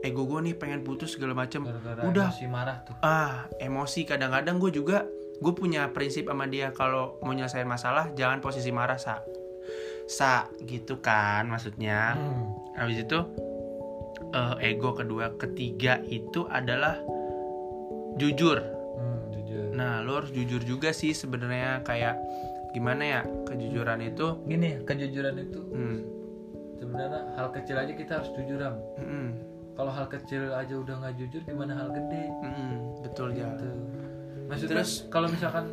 ego 0.00 0.24
gue 0.24 0.40
nih 0.40 0.56
pengen 0.56 0.80
putus 0.80 1.12
segala 1.12 1.36
macem 1.36 1.60
gara-gara 1.60 2.00
Udah. 2.08 2.32
emosi 2.32 2.46
marah 2.48 2.80
tuh 2.88 2.96
ah 3.04 3.44
emosi 3.60 4.08
kadang-kadang 4.08 4.56
gue 4.56 4.72
juga 4.72 5.04
gue 5.40 5.52
punya 5.52 5.92
prinsip 5.92 6.24
sama 6.24 6.48
dia 6.48 6.72
kalau 6.72 7.20
mau 7.20 7.36
nyelesain 7.36 7.68
masalah 7.68 8.08
jangan 8.16 8.40
posisi 8.40 8.72
marah 8.72 8.96
sa 8.96 9.20
sa 10.08 10.48
gitu 10.64 11.04
kan 11.04 11.44
maksudnya 11.46 12.16
Hmm. 12.16 12.48
habis 12.80 13.04
itu 13.04 13.18
eh, 14.32 14.72
ego 14.72 14.96
kedua 14.96 15.36
ketiga 15.36 16.00
itu 16.00 16.48
adalah 16.48 16.96
hmm, 16.96 18.16
jujur 18.16 18.56
nah 19.80 20.04
lo 20.04 20.20
harus 20.20 20.28
jujur 20.28 20.60
juga 20.60 20.92
sih 20.92 21.16
sebenarnya 21.16 21.80
kayak 21.88 22.20
gimana 22.76 23.02
ya 23.02 23.20
kejujuran 23.48 23.98
itu? 24.04 24.36
Gini 24.44 24.84
kejujuran 24.84 25.34
itu 25.40 25.60
hmm, 25.72 25.98
sebenarnya 26.76 27.20
hal 27.34 27.48
kecil 27.50 27.76
aja 27.80 27.92
kita 27.96 28.12
harus 28.20 28.30
jujur 28.36 28.60
Ram 28.60 28.76
mm, 29.00 29.28
kalau 29.74 29.88
hal 29.88 30.06
kecil 30.06 30.52
aja 30.52 30.74
udah 30.76 31.00
nggak 31.00 31.14
jujur 31.16 31.40
gimana 31.48 31.72
hal 31.72 31.88
gede? 31.96 32.28
Mm, 32.44 32.76
betul 33.00 33.32
ya 33.32 33.48
gitu 33.56 33.66
maksudnya 34.52 34.84
Terus- 34.84 35.08
kalau 35.08 35.32
misalkan 35.32 35.72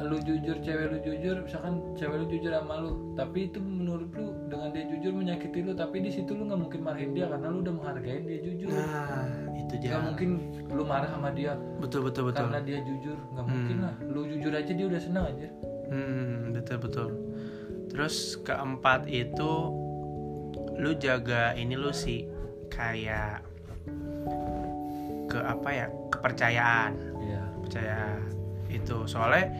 lu 0.00 0.16
jujur 0.26 0.56
cewek 0.64 0.86
lu 0.90 0.98
jujur 1.04 1.36
misalkan 1.44 1.80
cewek 1.94 2.16
lu 2.24 2.26
jujur 2.26 2.50
sama 2.50 2.82
lu 2.82 3.14
tapi 3.14 3.46
itu 3.52 3.60
menurut 3.60 4.10
lu 4.16 4.32
dengan 4.48 4.72
dia 4.72 4.84
jujur 4.88 5.12
menyakiti 5.12 5.60
lu 5.62 5.72
tapi 5.76 6.02
di 6.02 6.10
situ 6.10 6.34
lu 6.34 6.48
nggak 6.48 6.60
mungkin 6.66 6.80
marahin 6.82 7.12
dia 7.12 7.28
karena 7.28 7.46
lu 7.52 7.60
udah 7.62 7.74
menghargai 7.74 8.18
dia 8.24 8.38
jujur. 8.42 8.74
Nah 8.74 9.49
itu 9.60 9.74
nggak 9.76 9.84
dia 9.84 9.98
mungkin 10.00 10.28
lu 10.72 10.82
marah 10.84 11.10
sama 11.12 11.28
dia. 11.32 11.54
Betul 11.78 12.08
betul 12.08 12.32
betul. 12.32 12.48
Karena 12.48 12.60
dia 12.64 12.78
jujur 12.80 13.16
nggak 13.36 13.46
mungkin 13.46 13.76
lah. 13.84 13.94
Lu 14.08 14.20
jujur 14.26 14.52
aja 14.52 14.72
dia 14.72 14.86
udah 14.88 15.00
senang 15.00 15.24
aja. 15.28 15.48
Hmm, 15.90 16.54
betul 16.54 16.78
betul. 16.80 17.08
Terus 17.90 18.38
keempat 18.46 19.10
itu 19.10 19.52
lu 20.80 20.96
jaga 20.96 21.52
ini 21.58 21.74
lu 21.76 21.92
sih 21.92 22.24
kayak 22.72 23.44
ke 25.28 25.38
apa 25.38 25.68
ya? 25.68 25.86
Kepercayaan. 26.10 26.92
Iya. 27.20 27.42
Percaya 27.62 28.00
itu. 28.70 28.96
Soalnya 29.04 29.50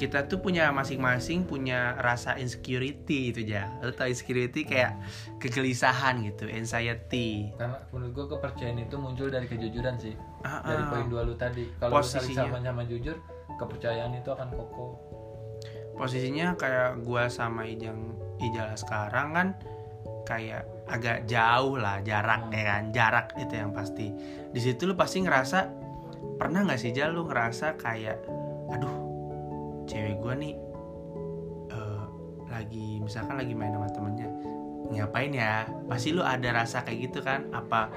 kita 0.00 0.24
tuh 0.24 0.40
punya 0.40 0.72
masing-masing 0.72 1.44
punya 1.44 1.92
rasa 2.00 2.40
insecurity 2.40 3.36
itu 3.36 3.44
ya 3.44 3.68
lu 3.84 3.92
tau 3.92 4.08
insecurity 4.08 4.64
kayak 4.64 4.96
kegelisahan 5.36 6.24
gitu 6.24 6.48
anxiety. 6.48 7.52
Karena 7.60 7.76
menurut 7.92 8.12
gua 8.16 8.26
kepercayaan 8.32 8.80
itu 8.80 8.96
muncul 8.96 9.28
dari 9.28 9.44
kejujuran 9.44 10.00
sih. 10.00 10.16
Ah, 10.40 10.64
dari 10.64 10.80
ah. 10.80 10.88
poin 10.88 11.06
dua 11.12 11.28
lu 11.28 11.36
tadi. 11.36 11.68
Kalau 11.76 12.00
Posisinya. 12.00 12.48
sama-sama 12.48 12.88
jujur 12.88 13.20
kepercayaan 13.60 14.16
itu 14.16 14.32
akan 14.32 14.48
kokoh. 14.56 14.96
Posisinya 16.00 16.56
kayak 16.56 17.04
gua 17.04 17.28
sama 17.28 17.68
Ijang 17.68 18.16
Ijal 18.40 18.72
sekarang 18.80 19.36
kan 19.36 19.48
kayak 20.24 20.64
agak 20.88 21.28
jauh 21.28 21.76
lah 21.76 22.00
jarak 22.00 22.48
ya 22.48 22.62
kan 22.64 22.82
jarak 22.88 23.26
itu 23.36 23.52
yang 23.52 23.76
pasti. 23.76 24.08
Di 24.48 24.60
situ 24.64 24.88
lu 24.88 24.96
pasti 24.96 25.20
ngerasa 25.20 25.68
pernah 26.40 26.64
nggak 26.64 26.80
sih 26.80 26.96
Jal 26.96 27.12
lu 27.12 27.28
ngerasa 27.28 27.76
kayak 27.76 28.16
aduh 28.72 29.09
cewek 29.90 30.22
gua 30.22 30.38
nih 30.38 30.54
eh, 31.68 32.02
lagi 32.46 33.02
misalkan 33.02 33.34
lagi 33.34 33.50
main 33.58 33.74
sama 33.74 33.90
temennya 33.90 34.30
ngapain 34.90 35.30
ya? 35.30 35.70
Pasti 35.86 36.10
lu 36.10 36.22
ada 36.22 36.50
rasa 36.50 36.82
kayak 36.82 36.98
gitu 37.10 37.22
kan? 37.22 37.46
Apa 37.50 37.90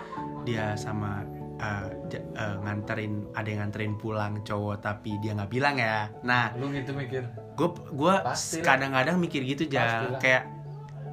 dia 0.46 0.74
sama 0.74 1.26
eh, 1.58 1.90
ja- 2.10 2.26
eh, 2.34 2.56
nganterin 2.62 3.30
ada 3.34 3.46
yang 3.46 3.66
nganterin 3.66 3.94
pulang 3.98 4.42
cowok 4.42 4.82
tapi 4.82 5.18
dia 5.22 5.34
nggak 5.34 5.50
bilang 5.50 5.78
ya? 5.78 6.10
Nah 6.26 6.54
lu 6.58 6.74
gitu 6.74 6.94
mikir? 6.94 7.30
gue 7.54 7.70
gue 7.94 8.16
kadang-kadang 8.62 9.22
mikir 9.22 9.46
gitu 9.46 9.70
jal. 9.70 9.86
Pastilah. 10.10 10.22
kayak 10.22 10.44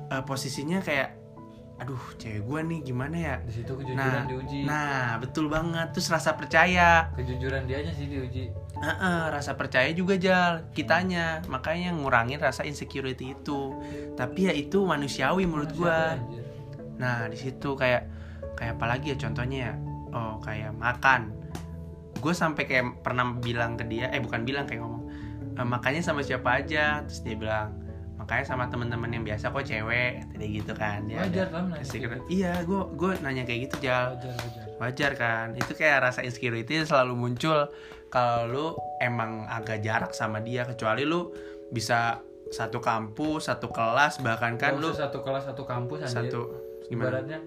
eh, 0.09 0.23
posisinya 0.25 0.81
kayak 0.81 1.20
aduh 1.81 2.05
cewek 2.21 2.45
gue 2.45 2.61
nih 2.69 2.79
gimana 2.85 3.17
ya? 3.17 3.37
Di 3.41 3.53
situ 3.57 3.73
kejujuran 3.73 3.97
nah 3.97 4.29
diuji. 4.29 4.59
nah 4.69 5.17
betul 5.17 5.49
banget. 5.49 5.97
Terus 5.97 6.13
rasa 6.13 6.37
percaya. 6.37 7.09
Kejujuran 7.17 7.65
dia 7.65 7.81
aja 7.81 7.93
sih 7.97 8.05
diuji. 8.05 8.53
Heeh, 8.81 9.21
rasa 9.33 9.57
percaya 9.57 9.89
juga 9.97 10.21
jal 10.21 10.69
kitanya. 10.77 11.41
Makanya 11.49 11.97
ngurangin 11.97 12.37
rasa 12.37 12.69
insecurity 12.69 13.33
itu. 13.33 13.73
Tapi 14.13 14.49
ya 14.49 14.53
itu 14.53 14.85
manusiawi 14.85 15.49
menurut 15.49 15.73
gue 15.73 15.99
nah 17.01 17.25
di 17.33 17.37
situ 17.41 17.73
kayak 17.81 18.05
kayak 18.61 18.77
apalagi 18.77 19.17
ya 19.17 19.17
contohnya 19.17 19.59
ya? 19.73 19.75
Oh 20.13 20.37
kayak 20.45 20.77
makan. 20.77 21.33
Gue 22.21 22.37
sampai 22.37 22.69
kayak 22.69 23.01
pernah 23.01 23.33
bilang 23.41 23.81
ke 23.81 23.89
dia 23.89 24.13
eh 24.13 24.21
bukan 24.21 24.45
bilang 24.45 24.69
kayak 24.69 24.85
ngomong 24.85 25.09
"Eh, 25.57 25.65
makanya 25.65 26.05
sama 26.05 26.21
siapa 26.21 26.61
aja? 26.61 27.01
Terus 27.09 27.25
dia 27.25 27.37
bilang 27.41 27.73
makanya 28.31 28.47
sama 28.47 28.71
teman-teman 28.71 29.11
yang 29.11 29.27
biasa 29.27 29.51
kok 29.51 29.67
cewek 29.67 30.23
tadi 30.31 30.47
gitu 30.55 30.71
kan 30.71 31.03
dia 31.11 31.27
wajar 31.27 31.51
lah 31.51 31.67
nanya 31.67 31.83
kayak 31.83 31.99
gitu. 31.99 32.17
iya 32.31 32.63
gue 32.63 32.81
gue 32.95 33.11
nanya 33.27 33.43
kayak 33.43 33.61
gitu 33.67 33.77
jal 33.83 34.15
wajar 34.15 34.31
wajar 34.39 34.65
wajar 34.79 35.11
kan 35.19 35.47
itu 35.59 35.73
kayak 35.75 35.99
rasa 35.99 36.23
insecurity 36.23 36.79
selalu 36.87 37.19
muncul 37.19 37.67
kalau 38.07 38.47
lu 38.47 38.67
emang 39.03 39.51
agak 39.51 39.83
jarak 39.83 40.15
sama 40.15 40.39
dia 40.39 40.63
kecuali 40.63 41.03
lu 41.03 41.35
bisa 41.75 42.23
satu 42.55 42.79
kampus 42.79 43.51
satu 43.51 43.67
kelas 43.67 44.23
bahkan 44.23 44.55
kan 44.55 44.79
lu 44.79 44.95
satu 44.95 45.27
kelas 45.27 45.51
satu 45.51 45.67
kampus 45.67 46.07
anjir. 46.07 46.31
satu 46.31 46.41
gimana 46.87 47.19
ibaratnya 47.19 47.39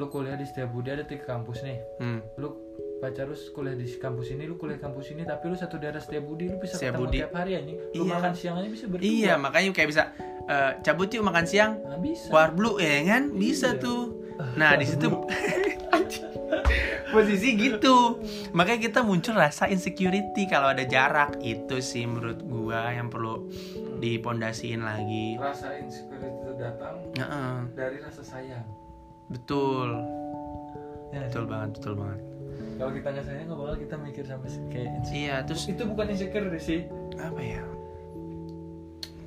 lu 0.00 0.08
kuliah 0.08 0.40
di 0.40 0.48
Setiabudi 0.48 0.96
ada 0.96 1.04
tiga 1.04 1.28
kampus 1.28 1.60
nih 1.60 1.76
hmm. 2.00 2.40
lu 2.40 2.56
pacar 3.00 3.24
lu 3.24 3.36
kuliah 3.50 3.72
di 3.72 3.86
kampus 3.90 4.28
ini 4.30 4.44
lu 4.44 4.54
kuliah 4.54 4.76
kampus 4.76 5.10
ini 5.10 5.24
tapi 5.24 5.48
lu 5.48 5.56
satu 5.56 5.76
daerah 5.76 5.98
Setiabudi 5.98 6.46
lu 6.46 6.56
bisa 6.56 6.76
Setiabudi. 6.76 7.18
ketemu 7.18 7.26
tiap 7.26 7.32
hari 7.34 7.52
anjing 7.56 7.76
lu 7.90 8.02
Iya. 8.02 8.12
makan 8.14 8.32
siang 8.34 8.54
aja 8.56 8.68
bisa 8.68 8.84
berdua 8.86 9.04
Iya, 9.06 9.32
makanya 9.36 9.68
kayak 9.72 9.88
bisa 9.88 10.02
eh, 10.46 10.72
cabut 10.80 11.08
yuk 11.08 11.22
makan 11.22 11.44
siang. 11.44 11.72
nah, 11.80 11.96
bisa 11.96 12.26
Warblu 12.28 12.76
ya 12.76 13.00
kan? 13.08 13.22
Bisa 13.32 13.68
Iya. 13.72 13.80
tuh. 13.80 14.02
Nah, 14.54 14.74
di 14.74 14.84
situ 14.84 15.06
posisi 17.10 17.48
gitu. 17.54 18.22
Makanya 18.50 18.80
kita 18.80 19.00
muncul 19.00 19.34
rasa 19.34 19.66
insecurity 19.66 20.46
kalau 20.46 20.70
ada 20.70 20.84
jarak. 20.84 21.38
Itu 21.40 21.78
sih 21.80 22.04
menurut 22.04 22.42
gua 22.42 22.90
yang 22.90 23.08
perlu 23.08 23.50
dipondasiin 23.98 24.80
lagi. 24.80 25.36
rasa 25.36 25.76
insecurity 25.76 26.30
itu 26.30 26.52
datang 26.56 26.94
Heeh, 27.12 27.56
dari 27.74 27.98
rasa 27.98 28.22
sayang 28.22 28.64
betul. 29.26 29.98
ya, 31.10 31.26
Betul 31.26 31.44
banget, 31.46 31.70
betul 31.76 31.94
banget. 31.96 32.20
Kalau 32.80 32.92
kita 32.92 33.08
nggak 33.10 33.24
sayang 33.24 33.44
nggak 33.44 33.58
bakal 33.58 33.76
kita 33.78 33.94
mikir 33.98 34.24
sampai 34.24 34.48
kayak 34.66 34.88
insecure 34.94 35.14
Iya, 35.14 35.36
terus 35.44 35.62
itu 35.66 35.82
bukan 35.84 36.06
insecure 36.08 36.48
sih 36.58 36.80
apa 37.14 37.38
ya? 37.38 37.62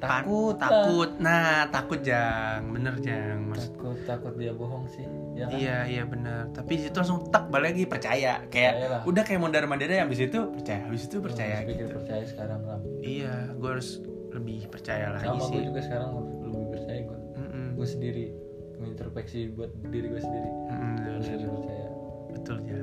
Takut 0.03 0.59
lah. 0.59 0.67
takut. 0.83 1.09
Nah, 1.17 1.63
takut 1.71 1.99
jang, 2.03 2.59
bener 2.67 2.99
jang. 2.99 3.39
Mas- 3.47 3.71
takut 3.71 3.95
takut 4.03 4.33
dia 4.35 4.51
bohong 4.51 4.83
sih 4.85 5.07
ya 5.33 5.47
kan? 5.47 5.55
Iya 5.55 5.77
iya 5.87 6.03
benar. 6.03 6.51
Tapi 6.51 6.75
di 6.75 6.83
situ 6.83 6.97
langsung 6.97 7.31
tak 7.31 7.47
balik 7.47 7.71
lagi 7.71 7.87
percaya. 7.87 8.43
Kayak 8.45 8.73
Percayalah. 8.75 9.01
udah 9.07 9.23
kayak 9.23 9.39
mondar 9.39 9.63
mandir 9.63 9.87
yang 9.87 10.03
habis 10.03 10.19
itu 10.19 10.39
percaya, 10.51 10.81
habis 10.83 11.07
itu 11.07 11.17
percaya 11.17 11.63
gitu. 11.63 11.87
percaya 11.87 12.23
sekarang 12.25 12.59
Ram 12.61 12.81
Iya, 12.99 13.35
gue 13.53 13.69
harus 13.69 13.89
lebih 14.33 14.59
percaya 14.67 15.07
lagi 15.13 15.23
sama 15.29 15.45
sih. 15.45 15.55
gue 15.55 15.63
juga 15.71 15.79
sekarang 15.79 16.09
lebih 16.43 16.67
percaya 16.67 16.99
gue 16.99 17.17
Mm-mm. 17.37 17.67
gue 17.73 17.87
sendiri 17.87 18.25
mengintrospeksi 18.75 19.39
buat 19.55 19.71
diri 19.87 20.07
gue 20.09 20.19
sendiri 20.19 20.49
bener. 20.67 21.15
lebih 21.21 21.47
percaya 21.53 21.87
betul 22.33 22.57
ya. 22.59 22.81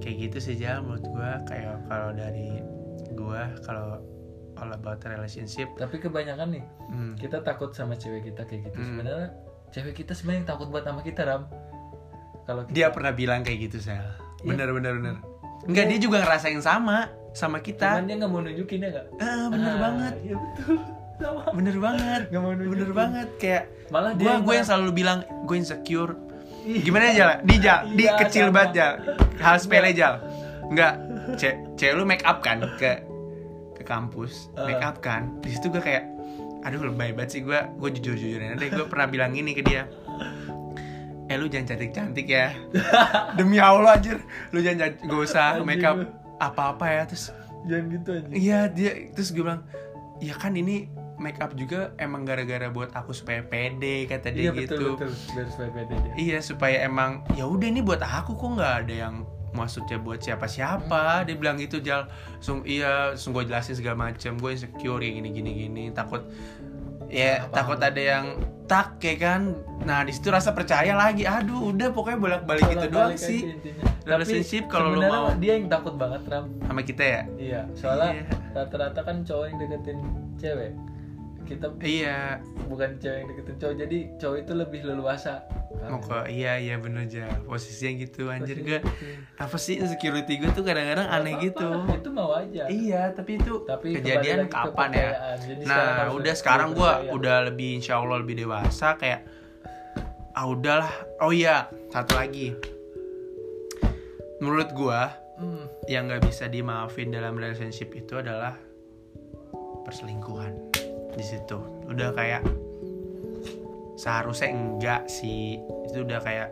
Kayak 0.00 0.16
gitu 0.22 0.38
sih 0.40 0.54
Jal 0.54 0.80
menurut 0.80 1.04
gue 1.04 1.30
kayak 1.46 1.76
kalau 1.84 2.10
dari 2.10 2.60
gue 3.10 3.40
kalau 3.62 4.00
all 4.56 4.70
about 4.70 5.00
relationship 5.02 5.68
tapi 5.74 5.96
kebanyakan 5.96 6.48
nih 6.50 6.64
hmm, 6.86 7.12
kita 7.14 7.40
takut 7.40 7.70
sama 7.70 7.94
cewek 7.94 8.26
kita 8.26 8.42
kayak 8.42 8.66
gitu 8.66 8.76
Hmm. 8.76 8.88
sebenarnya 8.90 9.28
cewek 9.70 9.94
kita 9.94 10.12
sebenarnya 10.12 10.38
yang 10.38 10.50
takut 10.50 10.68
buat 10.68 10.82
sama 10.82 11.00
kita 11.00 11.22
ram 11.22 11.42
kalau 12.42 12.64
kita- 12.64 12.74
dia 12.74 12.86
pernah 12.88 13.12
bilang 13.12 13.40
kayak 13.40 13.60
gitu 13.62 13.78
Sel. 13.78 14.00
Iya. 14.40 14.46
Bener 14.46 14.68
bener 14.70 14.92
bener. 14.94 15.16
Enggak 15.62 15.84
dia 15.86 15.98
juga 15.98 16.16
ngerasain 16.18 16.58
sama 16.58 17.12
sama 17.30 17.56
cuman 17.56 17.62
kita. 17.62 17.88
dia 18.02 18.16
nggak 18.16 18.26
mau 18.28 18.40
nunjukin 18.40 18.80
ya 18.80 18.88
nggak 18.90 19.06
Ah, 19.18 19.46
bener 19.46 19.68
Ah, 19.68 19.78
banget. 19.78 20.12
iya 20.20 20.34
betul 20.34 20.76
sama 21.16 21.40
Bener 21.52 21.76
banget. 21.78 22.20
nggak 22.26 22.40
mau 22.40 22.50
nunjukin 22.50 22.72
Bener 22.74 22.90
banget 22.92 23.28
kayak 23.36 23.62
malah 23.88 24.12
dia 24.12 24.24
gue 24.24 24.34
gue 24.40 24.54
yang 24.56 24.66
selalu 24.66 24.90
bilang 24.94 25.18
gue 25.44 25.56
insecure 25.56 26.12
gimana 26.78 27.10
aja 27.10 27.24
lah 27.26 27.36
di 27.42 27.54
jal 27.58 27.80
di 27.90 28.04
Iya, 28.06 28.14
kecil 28.16 28.44
sama. 28.48 28.54
banget 28.54 28.70
jal. 28.72 28.92
Hal 29.38 29.56
sepele 29.58 29.90
jal. 29.90 30.14
Nggak 30.68 30.92
ce 31.34 31.50
cewek 31.74 31.94
lu 31.94 32.04
make 32.04 32.22
up 32.22 32.38
kan 32.40 32.62
ke 32.78 33.02
ke 33.74 33.82
kampus. 33.82 34.48
Uh. 34.54 34.66
make 34.66 34.80
up 34.80 35.02
kan. 35.02 35.34
Di 35.40 35.50
situ 35.50 35.66
gue 35.68 35.80
kayak 35.80 36.06
aduh 36.60 36.86
lebay 36.86 37.10
banget 37.10 37.30
sih 37.30 37.40
gue 37.40 37.56
gue 37.56 37.88
jujur 37.96 38.14
jujurin 38.14 38.52
aja 38.52 38.66
gue 38.68 38.86
pernah 38.86 39.08
bilang 39.08 39.32
ini 39.32 39.50
ke 39.50 39.64
dia. 39.64 39.88
Eh 41.26 41.34
lu 41.34 41.46
jangan 41.46 41.74
cantik 41.74 41.90
cantik 41.90 42.26
ya. 42.26 42.54
Demi 43.38 43.58
allah 43.58 43.96
anjir. 43.96 44.18
Lu 44.50 44.58
jangan 44.60 44.94
gak 44.98 45.20
usah 45.20 45.62
make 45.62 45.82
up 45.82 45.96
apa 46.36 46.72
apa 46.72 46.84
ya 46.88 47.02
terus 47.04 47.30
jangan 47.64 47.84
gitu 47.92 48.10
aja 48.16 48.26
Iya 48.32 48.58
dia 48.68 48.90
terus 49.12 49.28
gue 49.30 49.44
bilang 49.44 49.62
ya 50.18 50.32
kan 50.32 50.52
ini 50.52 50.88
make 51.20 51.36
up 51.38 51.52
juga 51.52 51.92
emang 51.96 52.24
gara-gara 52.24 52.66
buat 52.66 52.90
aku 52.90 53.12
supaya 53.12 53.40
pede 53.40 54.04
kata 54.06 54.28
dia 54.28 54.48
iya 54.48 54.52
gitu. 54.56 54.96
betul 54.96 55.06
betul. 55.06 55.10
Biar 55.30 55.46
supaya 55.46 55.70
pede 55.70 55.94
dia. 56.00 56.12
Iya 56.16 56.38
supaya 56.40 56.76
emang 56.80 57.10
ya 57.30 57.44
udah 57.44 57.68
ini 57.68 57.80
buat 57.80 58.00
aku 58.00 58.32
kok 58.32 58.50
nggak 58.56 58.74
ada 58.80 58.94
yang 58.98 59.14
maksudnya 59.50 59.98
buat 59.98 60.18
siapa-siapa? 60.18 61.22
Dia 61.22 61.36
bilang 61.36 61.54
gitu 61.56 61.78
jal 61.78 62.08
langsung 62.32 62.64
iya 62.64 63.12
langsung 63.12 63.30
gue 63.30 63.44
jelasin 63.44 63.74
segala 63.74 64.08
macam 64.08 64.32
gue 64.34 64.50
insecure 64.50 64.98
ya 64.98 65.10
gini 65.12 65.28
gini 65.28 65.50
gini 65.58 65.84
takut 65.90 66.24
ya 67.06 67.42
Apa-apa. 67.42 67.54
takut 67.54 67.78
ada 67.84 68.00
yang 68.00 68.24
tak 68.64 68.96
kayak 68.96 69.18
kan? 69.20 69.42
Nah 69.82 70.00
di 70.00 70.10
situ 70.10 70.30
rasa 70.30 70.50
percaya 70.50 70.94
lagi 70.94 71.26
aduh 71.26 71.68
udah 71.68 71.90
pokoknya 71.90 72.18
bolak 72.18 72.42
balik 72.44 72.64
gitu 72.64 72.86
doang 72.88 73.12
sih. 73.14 73.50
intinya. 73.50 73.84
Relationship 74.08 74.64
kalau 74.66 74.94
sebenarnya 74.94 75.20
mau- 75.20 75.36
dia 75.36 75.52
yang 75.54 75.66
takut 75.66 75.94
banget 75.94 76.22
ram. 76.24 76.46
Sama 76.62 76.80
kita 76.80 77.02
ya? 77.04 77.20
Iya 77.36 77.60
soalnya 77.74 78.10
Iya. 78.14 78.24
rata-rata 78.54 79.00
kan 79.02 79.16
cowok 79.20 79.44
yang 79.44 79.56
deketin 79.58 79.98
cewek 80.38 80.72
kita 81.50 81.66
iya. 81.82 82.38
bukan 82.70 82.94
cewek 83.02 83.18
yang 83.18 83.26
deketin 83.34 83.56
cowok 83.58 83.74
jadi 83.82 83.98
cowok 84.22 84.36
itu 84.46 84.52
lebih 84.54 84.80
leluasa. 84.86 85.42
Mau 85.90 85.98
ke 85.98 86.30
iya 86.30 86.60
iya 86.62 86.78
bener 86.78 87.10
aja 87.10 87.26
posisinya 87.42 87.92
gitu 88.06 88.30
anjir. 88.30 88.62
Posisi 88.62 88.70
gak 88.70 88.82
gitu. 88.86 89.42
apa 89.42 89.56
sih 89.58 89.76
security 89.82 90.32
gue 90.38 90.50
tuh 90.54 90.62
kadang-kadang 90.62 91.10
aneh 91.10 91.34
Apa-apa, 91.34 91.46
gitu 91.50 91.68
itu 91.98 92.10
mau 92.14 92.30
aja. 92.38 92.62
Iya 92.70 93.02
tapi 93.10 93.42
itu 93.42 93.52
tapi 93.66 93.88
kejadian 93.98 94.46
kapan 94.46 94.90
ya. 94.94 95.10
Jadi 95.42 95.62
nah 95.66 96.14
udah 96.14 96.34
sekarang 96.38 96.78
gue 96.78 96.92
udah 97.10 97.50
lebih 97.50 97.82
insya 97.82 97.98
Allah 97.98 98.22
lebih 98.22 98.38
dewasa 98.38 98.94
kayak 98.94 99.26
ah 100.38 100.46
udahlah. 100.46 100.92
Oh 101.18 101.34
iya 101.34 101.66
satu 101.90 102.14
lagi. 102.14 102.54
Menurut 104.38 104.70
gue 104.72 105.00
Hmm, 105.40 105.72
yang 105.88 106.04
nggak 106.04 106.28
bisa 106.28 106.52
dimaafin 106.52 107.08
dalam 107.08 107.32
relationship 107.32 107.96
itu 107.96 108.20
adalah 108.20 108.60
perselingkuhan 109.88 110.69
di 111.14 111.24
situ. 111.24 111.58
Udah 111.90 112.14
kayak 112.14 112.42
seharusnya 113.98 114.48
enggak 114.54 115.02
sih. 115.10 115.60
Itu 115.90 116.06
udah 116.06 116.20
kayak 116.22 116.50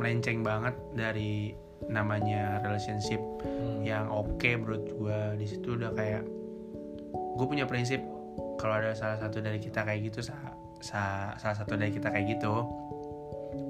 melenceng 0.00 0.40
banget 0.40 0.74
dari 0.96 1.54
namanya 1.90 2.62
relationship 2.62 3.18
hmm. 3.42 3.82
yang 3.82 4.06
oke 4.06 4.46
menurut 4.46 4.86
gue 4.86 5.18
di 5.42 5.46
situ 5.50 5.74
udah 5.74 5.90
kayak 5.98 6.22
gue 7.12 7.46
punya 7.48 7.66
prinsip 7.66 7.98
kalau 8.60 8.78
ada 8.78 8.94
salah 8.94 9.18
satu 9.18 9.42
dari 9.42 9.58
kita 9.58 9.82
kayak 9.82 10.12
gitu 10.12 10.22
sa- 10.22 10.54
sa- 10.78 11.34
salah 11.42 11.56
satu 11.58 11.74
dari 11.74 11.90
kita 11.90 12.12
kayak 12.14 12.38
gitu 12.38 12.62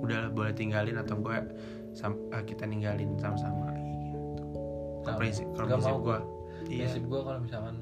udah 0.03 0.31
boleh 0.31 0.53
tinggalin 0.53 0.99
atau 1.01 1.19
gue 1.19 1.37
eh, 1.37 2.43
kita 2.45 2.65
ninggalin 2.69 3.17
sama-sama 3.17 3.75
gitu. 3.81 4.45
Kalau 5.03 5.17
Sama. 5.17 5.19
prinsip 5.19 5.47
kalau 5.57 5.69
prinsip 5.73 5.97
gue 5.99 6.19
iya. 6.69 6.81
Prinsip 6.87 7.03
gue 7.09 7.21
kalau 7.25 7.39
misalkan 7.41 7.77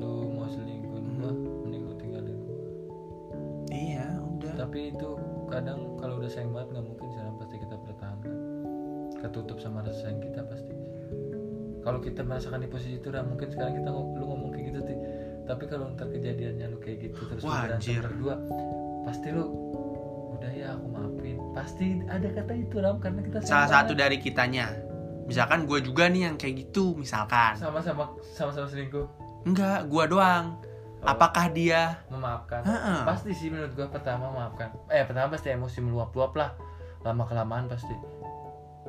lu 0.00 0.32
mau 0.36 0.48
selingkuh 0.48 1.00
gua 1.20 1.32
mending 1.64 1.82
lu 1.84 1.94
tinggalin. 1.96 2.38
Iya 3.72 4.06
udah. 4.20 4.52
Tapi 4.56 4.92
itu 4.94 5.08
kadang 5.48 5.96
kalau 5.98 6.20
udah 6.20 6.30
sayang 6.30 6.52
banget 6.52 6.68
nggak 6.76 6.86
mungkin 6.86 7.06
sekarang 7.12 7.34
pasti 7.40 7.56
kita 7.60 7.76
pertahankan. 7.80 8.34
Ketutup 9.16 9.58
sama 9.58 9.80
rasa 9.82 10.06
sayang 10.06 10.20
kita 10.22 10.40
pasti. 10.44 10.74
Kalau 11.86 12.02
kita 12.02 12.20
merasakan 12.26 12.66
di 12.66 12.68
posisi 12.68 12.98
itu 12.98 13.08
udah 13.14 13.22
mungkin 13.22 13.46
sekarang 13.46 13.78
kita 13.78 13.88
lu 13.94 14.24
ngomong 14.26 14.50
kayak 14.50 14.74
gitu 14.74 14.80
sih. 14.90 14.98
Tapi 15.46 15.64
kalau 15.70 15.94
ntar 15.94 16.10
kejadiannya 16.10 16.66
lu 16.74 16.78
kayak 16.82 16.98
gitu 17.10 17.20
terus 17.30 17.42
Wah, 17.46 17.62
berantem 17.70 18.02
berdua 18.02 18.34
pasti 19.06 19.30
lu 19.30 19.46
udah 20.34 20.50
ya 20.50 20.74
aku 20.74 20.86
maafin. 20.90 21.36
Pasti 21.54 21.86
ada 22.10 22.28
kata 22.28 22.52
itu 22.58 22.76
ram 22.82 22.98
karena 22.98 23.22
kita 23.22 23.36
salah 23.46 23.70
satu 23.70 23.94
banget. 23.94 24.02
dari 24.02 24.16
kitanya. 24.18 24.66
Misalkan 25.26 25.66
gue 25.66 25.82
juga 25.82 26.06
nih 26.06 26.30
yang 26.30 26.36
kayak 26.38 26.66
gitu 26.66 26.94
misalkan. 26.98 27.54
Sama-sama 27.58 28.14
sama-sama 28.34 28.66
selingkuh 28.66 29.25
enggak 29.46 29.86
gue 29.86 30.04
doang. 30.10 30.58
Oh. 31.06 31.12
apakah 31.14 31.46
dia? 31.54 32.02
Memaafkan. 32.10 32.66
Heeh. 32.66 33.00
pasti 33.06 33.30
sih 33.30 33.46
menurut 33.46 33.78
gua 33.78 33.86
pertama 33.86 34.26
maafkan 34.32 34.74
eh 34.90 35.06
pertama 35.06 35.38
pasti 35.38 35.54
emosi 35.54 35.78
meluap-luap 35.78 36.34
lah. 36.34 36.50
Lama 37.06 37.22
kelamaan 37.30 37.70
pasti. 37.70 37.94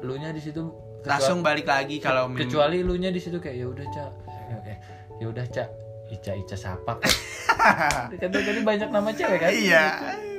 Lu 0.02 0.17
nya 0.17 0.34
di 0.34 0.41
situ 0.41 0.65
langsung 1.06 1.46
balik 1.46 1.70
lagi 1.70 2.02
kalau 2.02 2.26
min- 2.26 2.41
kecuali 2.41 2.82
lu 2.82 2.98
nya 2.98 3.13
di 3.13 3.22
situ 3.22 3.38
kayak 3.38 3.56
ya 3.62 3.67
udah 3.70 3.86
cak. 3.86 4.12
Ya 5.22 5.26
udah 5.30 5.46
cak. 5.46 5.70
Ica 6.08 6.32
Ica 6.34 6.56
Sapak. 6.56 6.98
Kan 8.22 8.30
tadi 8.32 8.62
banyak 8.63 8.89
nama 8.89 9.12
cewek 9.12 9.38
kan? 9.43 9.52
Iya. 9.52 9.86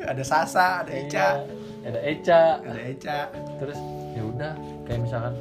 Ada 0.08 0.24
Sasa 0.24 0.82
ada 0.82 0.92
Ica. 0.96 1.44
Iya, 1.84 1.88
ada 1.92 2.00
Eca. 2.00 2.42
Ada 2.64 2.80
Eca. 2.80 3.18
Terus 3.60 3.78
ya 4.16 4.22
udah 4.24 4.52
kayak 4.88 5.00
misalkan 5.04 5.34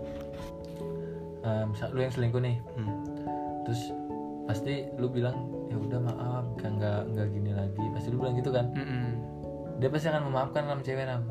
eh, 1.42 1.63
misal 1.66 1.88
lu 1.96 2.00
yang 2.04 2.13
selingkuh 2.13 2.44
nih. 2.44 2.60
Hmm. 2.76 2.94
terus 3.63 3.92
pasti 4.48 4.88
lu 4.96 5.12
bilang 5.12 5.36
ya 5.68 5.76
udah 5.76 6.00
maaf 6.00 6.46
kan 6.58 6.80
nggak 6.80 7.12
nggak 7.14 7.28
gini 7.30 7.52
lagi. 7.52 7.84
Pasti 7.94 8.08
lu 8.10 8.24
bilang 8.24 8.36
gitu 8.40 8.50
kan? 8.50 8.72
Mm-mm. 8.72 9.08
dia 9.78 9.94
pasti 9.94 10.10
akan 10.10 10.24
memaafkan 10.26 10.66
ram 10.66 10.82
cewek 10.82 11.06
ram. 11.06 11.22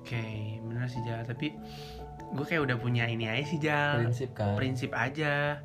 Oke 0.00 0.56
bener 0.64 0.88
sih 0.88 1.02
Jal 1.04 1.20
tapi 1.28 1.52
gue 2.30 2.44
kayak 2.46 2.62
udah 2.64 2.76
punya 2.78 3.04
ini 3.04 3.26
aja 3.28 3.44
sih 3.44 3.58
Jal 3.60 4.00
prinsip 4.06 4.30
kan? 4.32 4.56
Prinsip 4.56 4.94
aja. 4.96 5.60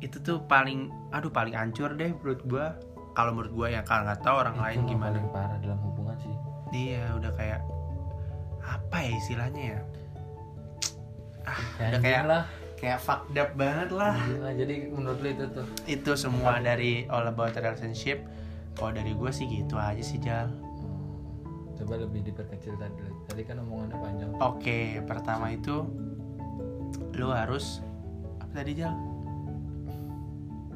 Itu 0.00 0.18
tuh 0.18 0.42
paling 0.48 0.90
aduh 1.12 1.30
paling 1.30 1.54
hancur 1.54 1.94
deh 1.94 2.10
menurut 2.10 2.42
gue 2.42 2.66
kalau 3.14 3.30
menurut 3.34 3.52
gue 3.54 3.68
ya 3.76 3.82
kalau 3.86 4.06
nggak 4.08 4.20
tahu 4.24 4.36
orang 4.40 4.56
Itu 4.58 4.64
lain 4.64 4.78
gimana. 4.90 5.10
paling 5.14 5.26
parah 5.30 5.58
dalam 5.62 5.78
hubungan 5.84 6.16
sih. 6.18 6.34
Dia 6.74 7.14
udah 7.14 7.32
kayak 7.38 7.60
apa 8.64 8.96
ya 8.98 9.12
istilahnya 9.14 9.62
ya? 9.62 9.80
Ah 11.46 11.60
ya, 11.78 11.86
udah 11.94 12.00
kayak 12.02 12.22
lah 12.26 12.42
kayak 12.78 13.02
fucked 13.02 13.34
up 13.34 13.50
banget 13.58 13.90
lah. 13.90 14.14
Lah. 14.38 14.54
jadi 14.54 14.86
menurut 14.88 15.18
lu 15.18 15.28
itu 15.34 15.44
tuh? 15.50 15.66
Itu 15.84 16.14
semua 16.14 16.62
dari 16.62 17.04
all 17.10 17.26
about 17.26 17.52
relationship. 17.52 18.22
Kalau 18.78 18.94
dari 18.94 19.10
gue 19.10 19.30
sih 19.34 19.50
gitu 19.50 19.74
aja 19.74 19.98
sih 19.98 20.22
Jal. 20.22 20.46
Hmm, 20.46 21.74
coba 21.74 21.98
lebih 21.98 22.22
diperkecil 22.22 22.78
tadi 22.78 23.02
tadi 23.26 23.42
kan 23.42 23.58
omongannya 23.58 23.96
panjang. 23.98 24.30
Oke 24.38 25.02
pertama 25.02 25.50
itu 25.50 25.82
lu 27.18 27.34
harus 27.34 27.82
apa 28.38 28.62
tadi 28.62 28.78
Jal? 28.78 28.94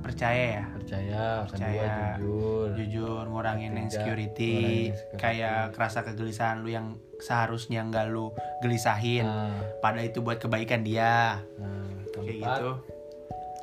Percaya 0.03 0.45
ya? 0.59 0.65
Percaya 0.75 1.23
Percaya. 1.47 2.19
kedua 2.19 2.19
jujur. 2.19 2.67
Jujur 2.75 3.23
ngurangin 3.31 3.71
Ketiga, 3.71 3.87
insecurity. 3.87 4.55
insecurity. 4.91 5.15
kayak 5.15 5.79
kerasa 5.79 6.03
kegelisahan 6.03 6.67
lu 6.67 6.75
yang 6.75 6.99
seharusnya 7.23 7.87
nggak 7.87 8.11
lu 8.11 8.35
gelisahin. 8.67 9.23
Nah, 9.23 9.55
pada 9.79 10.03
itu 10.03 10.19
buat 10.19 10.43
kebaikan 10.43 10.83
dia. 10.83 11.39
Nah 11.55 11.82
kayak 12.21 12.29
keempat, 12.37 12.59
gitu. 12.61 12.71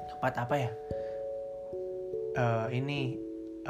Keempat 0.09 0.33
apa 0.41 0.55
ya? 0.57 0.71
Eh 2.39 2.67
ini 2.81 2.99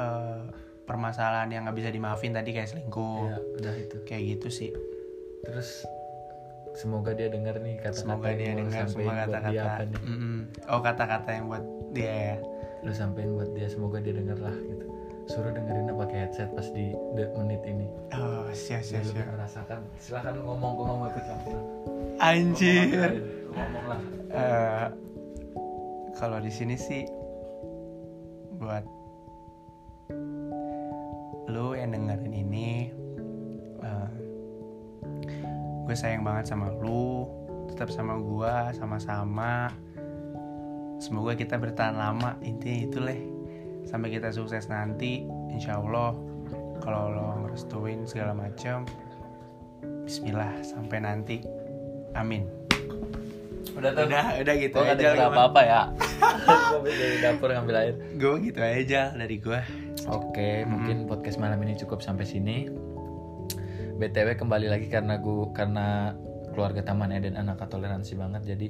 eh 0.00 0.42
permasalahan 0.88 1.48
yang 1.52 1.68
nggak 1.68 1.76
bisa 1.78 1.90
dimaafin 1.92 2.34
tadi 2.34 2.50
kayak 2.50 2.72
selingkuh. 2.72 3.30
Ya 3.30 3.38
udah 3.60 3.74
itu. 3.76 3.96
Kayak 4.08 4.22
gitu 4.38 4.48
sih. 4.48 4.70
Terus 5.46 5.84
semoga 6.78 7.12
dia 7.12 7.26
dengar 7.26 7.58
nih 7.58 7.82
kata-kata 7.82 7.98
semoga 7.98 8.30
dia 8.34 8.52
dengar 8.54 8.86
semua 8.86 9.14
kata-kata. 9.26 9.70
nih. 9.90 10.02
Mm-mm. 10.06 10.38
oh 10.70 10.80
kata-kata 10.80 11.28
yang 11.34 11.46
buat 11.50 11.64
dia 11.90 12.14
ya? 12.14 12.36
Lu 12.86 12.92
sampein 12.94 13.34
buat 13.34 13.50
dia 13.52 13.66
semoga 13.66 13.98
dia 13.98 14.14
denger 14.14 14.38
lah 14.38 14.54
gitu. 14.54 14.86
Suruh 15.30 15.52
dengerinnya 15.54 15.94
pakai 15.94 16.26
headset 16.26 16.50
pas 16.54 16.66
di 16.74 16.94
menit 17.38 17.62
ini. 17.66 17.86
Oh 18.14 18.39
siap 18.52 18.82
siap 18.84 19.02
siap 19.06 19.26
merasakan. 19.26 19.78
Silahkan 19.98 20.34
ngomong 20.40 20.70
gua 20.76 20.84
ngomong 20.92 21.06
ikut 21.10 21.24
campur 21.26 21.58
anjir. 22.20 23.24
Lu 23.48 23.50
ngomong 23.56 23.84
lah. 23.88 24.00
Eh, 24.30 24.86
kalau 26.20 26.38
di 26.38 26.52
sini 26.52 26.76
sih 26.76 27.02
buat 28.60 28.84
lu 31.50 31.74
yang 31.74 31.96
dengerin 31.96 32.34
ini 32.36 32.92
eh, 33.82 34.10
gue 35.88 35.96
sayang 35.96 36.22
banget 36.22 36.52
sama 36.54 36.70
lu 36.78 37.26
tetap 37.72 37.88
sama 37.90 38.20
gue 38.20 38.54
sama-sama. 38.76 39.72
Semoga 41.00 41.32
kita 41.32 41.56
bertahan 41.56 41.96
lama 41.96 42.36
intinya 42.44 42.78
itu 42.84 42.98
leh 43.00 43.20
sampai 43.88 44.12
kita 44.12 44.28
sukses 44.28 44.68
nanti 44.68 45.24
insya 45.48 45.80
Allah 45.80 46.12
kalau 46.80 47.12
lo 47.12 47.44
ngerestuin 47.46 48.08
segala 48.08 48.32
macam 48.32 48.88
Bismillah 50.04 50.58
sampai 50.66 50.98
nanti. 50.98 51.38
Amin. 52.18 52.50
Udah 53.78 53.94
tuh. 53.94 54.10
Udah 54.10 54.42
udah 54.42 54.54
gitu 54.58 54.74
gua 54.74 54.90
gak 54.90 54.98
aja 54.98 55.02
denger 55.14 55.30
apa-apa 55.30 55.60
ya? 55.62 55.82
Gua 56.82 56.90
dari 56.90 57.16
dapur 57.22 57.48
ngambil 57.54 57.76
air. 57.78 57.94
Gue 58.18 58.34
gitu 58.42 58.58
aja 58.58 59.14
dari 59.14 59.36
gue 59.38 59.60
Oke, 60.10 60.64
mungkin 60.66 61.06
podcast 61.06 61.38
malam 61.38 61.62
ini 61.62 61.78
cukup 61.78 62.02
sampai 62.02 62.26
sini. 62.26 62.66
BTW 64.00 64.34
kembali 64.34 64.66
lagi 64.66 64.88
karena 64.88 65.20
gua 65.20 65.52
karena 65.54 66.16
keluarga 66.50 66.82
Taman 66.82 67.14
Eden 67.14 67.38
anak 67.38 67.62
toleransi 67.70 68.18
banget 68.18 68.56
jadi 68.56 68.66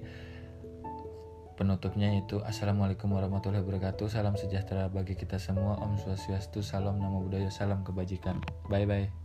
penutupnya 1.61 2.17
itu 2.17 2.41
Assalamualaikum 2.41 3.13
warahmatullahi 3.13 3.61
wabarakatuh. 3.61 4.09
Salam 4.09 4.33
sejahtera 4.33 4.89
bagi 4.89 5.13
kita 5.13 5.37
semua. 5.37 5.77
Om 5.77 6.01
Swastiastu 6.01 6.65
Salam 6.65 6.97
Namo 6.97 7.21
Buddhaya 7.21 7.53
Salam 7.53 7.85
kebajikan. 7.85 8.41
Bye 8.73 8.89
bye 8.89 9.20